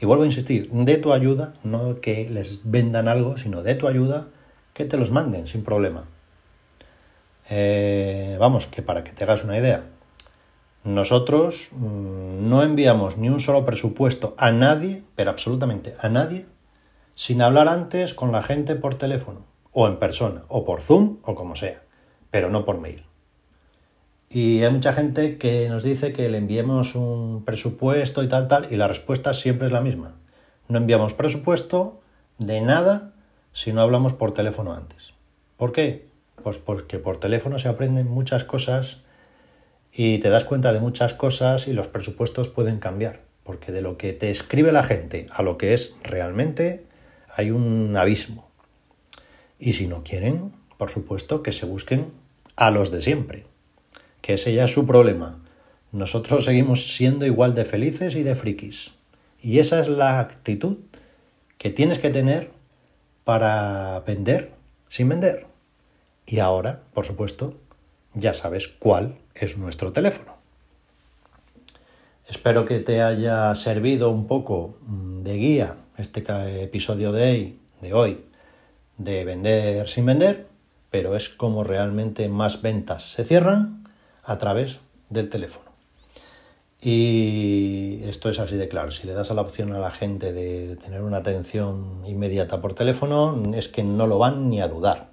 y 0.00 0.06
vuelvo 0.06 0.22
a 0.22 0.26
insistir, 0.26 0.70
de 0.70 0.96
tu 0.98 1.12
ayuda, 1.12 1.54
no 1.64 2.00
que 2.00 2.28
les 2.30 2.60
vendan 2.64 3.08
algo, 3.08 3.36
sino 3.36 3.62
de 3.62 3.74
tu 3.74 3.88
ayuda, 3.88 4.28
que 4.74 4.84
te 4.84 4.96
los 4.96 5.10
manden 5.10 5.46
sin 5.48 5.64
problema. 5.64 6.04
Eh, 7.50 8.36
vamos, 8.38 8.66
que 8.66 8.82
para 8.82 9.02
que 9.02 9.12
te 9.12 9.24
hagas 9.24 9.42
una 9.42 9.58
idea, 9.58 9.84
nosotros 10.84 11.70
mm, 11.72 12.48
no 12.48 12.62
enviamos 12.62 13.16
ni 13.16 13.28
un 13.28 13.40
solo 13.40 13.64
presupuesto 13.64 14.34
a 14.38 14.52
nadie, 14.52 15.02
pero 15.16 15.30
absolutamente 15.30 15.94
a 16.00 16.08
nadie, 16.08 16.46
sin 17.18 17.42
hablar 17.42 17.66
antes 17.66 18.14
con 18.14 18.30
la 18.30 18.44
gente 18.44 18.76
por 18.76 18.94
teléfono, 18.94 19.44
o 19.72 19.88
en 19.88 19.96
persona, 19.96 20.44
o 20.46 20.64
por 20.64 20.82
Zoom, 20.82 21.16
o 21.22 21.34
como 21.34 21.56
sea, 21.56 21.82
pero 22.30 22.48
no 22.48 22.64
por 22.64 22.78
mail. 22.78 23.02
Y 24.30 24.62
hay 24.62 24.70
mucha 24.70 24.92
gente 24.92 25.36
que 25.36 25.68
nos 25.68 25.82
dice 25.82 26.12
que 26.12 26.28
le 26.28 26.38
enviemos 26.38 26.94
un 26.94 27.44
presupuesto 27.44 28.22
y 28.22 28.28
tal, 28.28 28.46
tal, 28.46 28.68
y 28.70 28.76
la 28.76 28.86
respuesta 28.86 29.34
siempre 29.34 29.66
es 29.66 29.72
la 29.72 29.80
misma. 29.80 30.14
No 30.68 30.78
enviamos 30.78 31.12
presupuesto 31.12 32.00
de 32.38 32.60
nada 32.60 33.10
si 33.52 33.72
no 33.72 33.80
hablamos 33.80 34.12
por 34.12 34.32
teléfono 34.32 34.72
antes. 34.72 35.12
¿Por 35.56 35.72
qué? 35.72 36.06
Pues 36.44 36.58
porque 36.58 37.00
por 37.00 37.18
teléfono 37.18 37.58
se 37.58 37.68
aprenden 37.68 38.06
muchas 38.06 38.44
cosas 38.44 38.98
y 39.92 40.18
te 40.18 40.30
das 40.30 40.44
cuenta 40.44 40.72
de 40.72 40.78
muchas 40.78 41.14
cosas 41.14 41.66
y 41.66 41.72
los 41.72 41.88
presupuestos 41.88 42.48
pueden 42.48 42.78
cambiar. 42.78 43.22
Porque 43.42 43.72
de 43.72 43.82
lo 43.82 43.96
que 43.96 44.12
te 44.12 44.30
escribe 44.30 44.70
la 44.70 44.84
gente 44.84 45.26
a 45.32 45.42
lo 45.42 45.58
que 45.58 45.74
es 45.74 45.94
realmente 46.04 46.86
hay 47.38 47.52
un 47.52 47.96
abismo. 47.96 48.50
Y 49.60 49.74
si 49.74 49.86
no 49.86 50.02
quieren, 50.02 50.52
por 50.76 50.90
supuesto 50.90 51.40
que 51.40 51.52
se 51.52 51.66
busquen 51.66 52.06
a 52.56 52.72
los 52.72 52.90
de 52.90 53.00
siempre. 53.00 53.46
Que 54.22 54.34
ese 54.34 54.52
ya 54.52 54.64
es 54.64 54.72
su 54.72 54.88
problema. 54.88 55.38
Nosotros 55.92 56.44
seguimos 56.44 56.96
siendo 56.96 57.26
igual 57.26 57.54
de 57.54 57.64
felices 57.64 58.16
y 58.16 58.24
de 58.24 58.34
frikis. 58.34 58.90
Y 59.40 59.60
esa 59.60 59.78
es 59.78 59.86
la 59.86 60.18
actitud 60.18 60.78
que 61.58 61.70
tienes 61.70 62.00
que 62.00 62.10
tener 62.10 62.50
para 63.22 64.00
vender 64.00 64.50
sin 64.88 65.08
vender. 65.08 65.46
Y 66.26 66.40
ahora, 66.40 66.82
por 66.92 67.06
supuesto, 67.06 67.54
ya 68.14 68.34
sabes 68.34 68.66
cuál 68.66 69.14
es 69.36 69.56
nuestro 69.56 69.92
teléfono. 69.92 70.34
Espero 72.28 72.64
que 72.64 72.80
te 72.80 73.00
haya 73.00 73.54
servido 73.54 74.10
un 74.10 74.26
poco 74.26 74.76
de 75.22 75.36
guía 75.36 75.76
este 75.98 76.24
episodio 76.62 77.12
de 77.12 77.58
hoy 77.92 78.24
de 78.98 79.24
vender 79.24 79.88
sin 79.88 80.06
vender, 80.06 80.46
pero 80.90 81.16
es 81.16 81.28
como 81.28 81.64
realmente 81.64 82.28
más 82.28 82.62
ventas 82.62 83.12
se 83.12 83.24
cierran 83.24 83.84
a 84.24 84.38
través 84.38 84.78
del 85.08 85.28
teléfono. 85.28 85.68
Y 86.80 88.02
esto 88.04 88.28
es 88.30 88.38
así 88.38 88.56
de 88.56 88.68
claro. 88.68 88.92
Si 88.92 89.06
le 89.06 89.12
das 89.12 89.30
a 89.30 89.34
la 89.34 89.42
opción 89.42 89.72
a 89.72 89.80
la 89.80 89.90
gente 89.90 90.32
de 90.32 90.76
tener 90.76 91.02
una 91.02 91.18
atención 91.18 92.04
inmediata 92.06 92.60
por 92.60 92.74
teléfono, 92.74 93.52
es 93.54 93.68
que 93.68 93.82
no 93.82 94.06
lo 94.06 94.18
van 94.18 94.48
ni 94.48 94.60
a 94.60 94.68
dudar. 94.68 95.08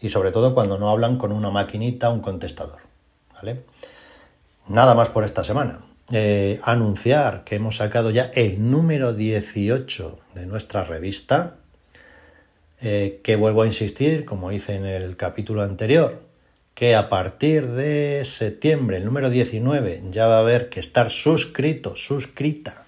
Y 0.00 0.08
sobre 0.08 0.30
todo 0.30 0.54
cuando 0.54 0.78
no 0.78 0.90
hablan 0.90 1.18
con 1.18 1.32
una 1.32 1.50
maquinita, 1.50 2.10
un 2.10 2.20
contestador. 2.20 2.78
¿Vale? 3.34 3.64
Nada 4.68 4.94
más 4.94 5.10
por 5.10 5.24
esta 5.24 5.44
semana. 5.44 5.80
Eh, 6.12 6.60
anunciar 6.62 7.42
que 7.42 7.56
hemos 7.56 7.78
sacado 7.78 8.10
ya 8.10 8.30
el 8.34 8.70
número 8.70 9.12
18 9.12 10.20
de 10.34 10.46
nuestra 10.46 10.84
revista, 10.84 11.56
eh, 12.80 13.20
que 13.24 13.34
vuelvo 13.34 13.62
a 13.62 13.66
insistir, 13.66 14.24
como 14.24 14.52
hice 14.52 14.74
en 14.74 14.84
el 14.84 15.16
capítulo 15.16 15.62
anterior, 15.62 16.22
que 16.74 16.94
a 16.94 17.08
partir 17.08 17.66
de 17.68 18.22
septiembre, 18.24 18.98
el 18.98 19.04
número 19.04 19.30
19, 19.30 20.02
ya 20.10 20.26
va 20.28 20.36
a 20.36 20.40
haber 20.40 20.68
que 20.68 20.78
estar 20.78 21.10
suscrito, 21.10 21.96
suscrita 21.96 22.84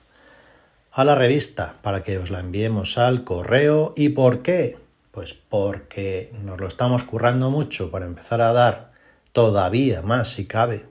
a 0.93 1.05
la 1.05 1.15
revista 1.15 1.75
para 1.83 2.03
que 2.05 2.19
os 2.19 2.31
la 2.31 2.41
enviemos 2.41 2.99
al 2.99 3.25
correo. 3.25 3.95
¿Y 3.97 4.11
por 4.11 4.43
qué? 4.43 4.77
Pues 5.11 5.35
porque 5.35 6.31
nos 6.45 6.61
lo 6.61 6.69
estamos 6.69 7.03
currando 7.03 7.51
mucho 7.51 7.91
para 7.91 8.07
empezar 8.07 8.43
a 8.43 8.53
dar 8.53 8.91
todavía 9.33 10.03
más, 10.03 10.33
si 10.35 10.47
cabe, 10.47 10.85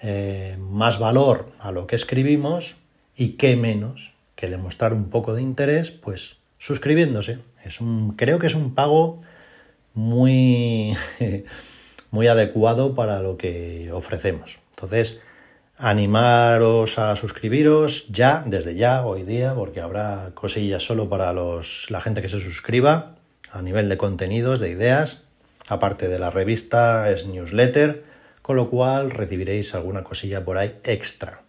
eh, 0.00 0.56
más 0.58 0.98
valor 0.98 1.46
a 1.58 1.72
lo 1.72 1.86
que 1.86 1.96
escribimos 1.96 2.76
y 3.16 3.32
qué 3.32 3.56
menos 3.56 4.12
que 4.34 4.48
demostrar 4.48 4.92
un 4.92 5.10
poco 5.10 5.34
de 5.34 5.42
interés, 5.42 5.90
pues 5.90 6.36
suscribiéndose. 6.58 7.38
Es 7.64 7.80
un, 7.80 8.12
creo 8.16 8.38
que 8.38 8.46
es 8.46 8.54
un 8.54 8.74
pago 8.74 9.20
muy 9.94 10.96
muy 12.14 12.28
adecuado 12.28 12.94
para 12.94 13.20
lo 13.20 13.36
que 13.36 13.90
ofrecemos. 13.92 14.58
Entonces, 14.70 15.20
animaros 15.76 16.96
a 17.00 17.16
suscribiros 17.16 18.06
ya, 18.08 18.44
desde 18.46 18.76
ya, 18.76 19.04
hoy 19.04 19.24
día, 19.24 19.54
porque 19.54 19.80
habrá 19.80 20.30
cosillas 20.34 20.84
solo 20.84 21.08
para 21.08 21.32
los, 21.32 21.90
la 21.90 22.00
gente 22.00 22.22
que 22.22 22.28
se 22.28 22.38
suscriba 22.38 23.16
a 23.50 23.62
nivel 23.62 23.88
de 23.88 23.96
contenidos, 23.96 24.60
de 24.60 24.70
ideas. 24.70 25.24
Aparte 25.68 26.06
de 26.08 26.20
la 26.20 26.30
revista, 26.30 27.10
es 27.10 27.26
newsletter, 27.26 28.04
con 28.44 28.56
lo 28.56 28.68
cual 28.68 29.10
recibiréis 29.10 29.74
alguna 29.74 30.04
cosilla 30.04 30.44
por 30.44 30.58
ahí 30.58 30.76
extra. 30.84 31.40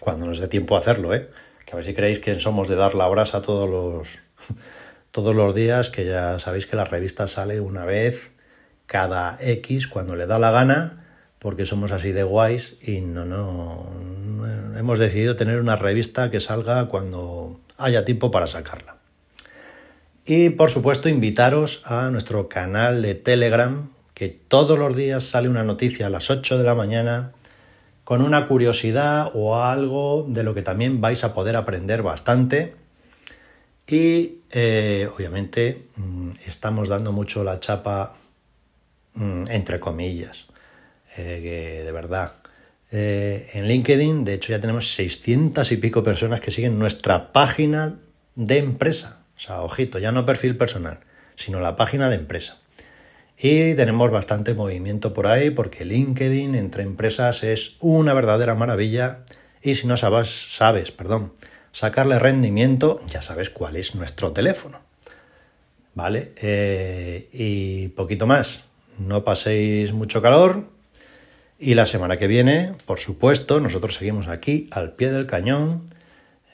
Cuando 0.00 0.24
nos 0.24 0.38
dé 0.38 0.48
tiempo 0.48 0.74
a 0.74 0.78
hacerlo, 0.78 1.12
¿eh? 1.12 1.28
Que 1.66 1.72
a 1.72 1.76
ver 1.76 1.84
si 1.84 1.92
creéis 1.92 2.18
que 2.18 2.40
somos 2.40 2.66
de 2.68 2.76
dar 2.76 2.94
la 2.94 3.06
brasa 3.08 3.42
todos 3.42 3.68
los, 3.68 4.18
todos 5.10 5.36
los 5.36 5.54
días, 5.54 5.90
que 5.90 6.06
ya 6.06 6.38
sabéis 6.38 6.66
que 6.66 6.76
la 6.76 6.86
revista 6.86 7.28
sale 7.28 7.60
una 7.60 7.84
vez 7.84 8.30
cada 8.86 9.36
X 9.38 9.86
cuando 9.86 10.16
le 10.16 10.24
da 10.24 10.38
la 10.38 10.50
gana, 10.50 11.04
porque 11.38 11.66
somos 11.66 11.92
así 11.92 12.12
de 12.12 12.22
guays 12.22 12.76
y 12.80 13.02
no, 13.02 13.26
no, 13.26 13.86
hemos 14.78 14.98
decidido 14.98 15.36
tener 15.36 15.60
una 15.60 15.76
revista 15.76 16.30
que 16.30 16.40
salga 16.40 16.86
cuando 16.86 17.60
haya 17.76 18.06
tiempo 18.06 18.30
para 18.30 18.46
sacarla. 18.46 18.96
Y 20.24 20.48
por 20.48 20.70
supuesto 20.70 21.10
invitaros 21.10 21.82
a 21.84 22.08
nuestro 22.08 22.48
canal 22.48 23.02
de 23.02 23.14
Telegram, 23.14 23.90
que 24.14 24.28
todos 24.28 24.78
los 24.78 24.96
días 24.96 25.24
sale 25.24 25.48
una 25.48 25.64
noticia 25.64 26.06
a 26.06 26.10
las 26.10 26.30
8 26.30 26.58
de 26.58 26.64
la 26.64 26.74
mañana 26.74 27.32
con 28.04 28.22
una 28.22 28.48
curiosidad 28.48 29.30
o 29.34 29.60
algo 29.60 30.26
de 30.28 30.42
lo 30.42 30.54
que 30.54 30.62
también 30.62 31.00
vais 31.00 31.24
a 31.24 31.34
poder 31.34 31.56
aprender 31.56 32.02
bastante. 32.02 32.74
Y 33.86 34.38
eh, 34.50 35.08
obviamente 35.14 35.86
mm, 35.96 36.30
estamos 36.46 36.88
dando 36.88 37.12
mucho 37.12 37.44
la 37.44 37.60
chapa 37.60 38.14
Mm, 39.14 39.44
entre 39.50 39.78
comillas, 39.78 40.46
eh, 41.16 41.40
que 41.42 41.84
de 41.84 41.92
verdad. 41.92 42.34
Eh, 42.90 43.50
en 43.54 43.66
LinkedIn, 43.66 44.24
de 44.24 44.34
hecho, 44.34 44.52
ya 44.52 44.60
tenemos 44.60 44.92
600 44.94 45.70
y 45.72 45.76
pico 45.76 46.02
personas 46.02 46.40
que 46.40 46.50
siguen 46.50 46.78
nuestra 46.78 47.32
página 47.32 47.96
de 48.34 48.58
empresa. 48.58 49.24
O 49.36 49.40
sea, 49.40 49.62
ojito, 49.62 49.98
ya 49.98 50.12
no 50.12 50.24
perfil 50.24 50.56
personal, 50.56 51.00
sino 51.36 51.60
la 51.60 51.76
página 51.76 52.08
de 52.08 52.16
empresa. 52.16 52.58
Y 53.44 53.74
tenemos 53.74 54.12
bastante 54.12 54.54
movimiento 54.54 55.12
por 55.12 55.26
ahí 55.26 55.50
porque 55.50 55.84
LinkedIn 55.84 56.54
entre 56.54 56.84
empresas 56.84 57.42
es 57.42 57.74
una 57.80 58.14
verdadera 58.14 58.54
maravilla. 58.54 59.24
Y 59.60 59.74
si 59.74 59.88
no 59.88 59.96
sabes, 59.96 60.54
sabes, 60.54 60.92
perdón, 60.92 61.32
sacarle 61.72 62.20
rendimiento, 62.20 63.00
ya 63.08 63.20
sabes 63.20 63.50
cuál 63.50 63.74
es 63.74 63.96
nuestro 63.96 64.30
teléfono. 64.30 64.78
¿Vale? 65.94 66.32
Eh, 66.36 67.28
y 67.32 67.88
poquito 67.88 68.28
más 68.28 68.60
no 68.98 69.24
paséis 69.24 69.92
mucho 69.92 70.22
calor. 70.22 70.64
Y 71.58 71.74
la 71.74 71.86
semana 71.86 72.18
que 72.18 72.26
viene, 72.26 72.72
por 72.86 72.98
supuesto, 72.98 73.60
nosotros 73.60 73.94
seguimos 73.94 74.28
aquí 74.28 74.68
al 74.70 74.92
pie 74.92 75.10
del 75.10 75.26
cañón, 75.26 75.94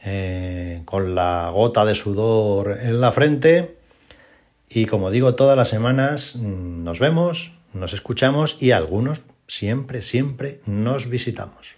eh, 0.04 0.82
con 0.84 1.14
la 1.14 1.50
gota 1.52 1.84
de 1.84 1.94
sudor 1.94 2.78
en 2.82 3.00
la 3.00 3.12
frente. 3.12 3.77
Y 4.70 4.86
como 4.86 5.10
digo, 5.10 5.34
todas 5.34 5.56
las 5.56 5.68
semanas 5.68 6.36
nos 6.36 7.00
vemos, 7.00 7.52
nos 7.72 7.92
escuchamos 7.92 8.56
y 8.60 8.72
algunos 8.72 9.22
siempre, 9.46 10.02
siempre 10.02 10.60
nos 10.66 11.08
visitamos. 11.08 11.77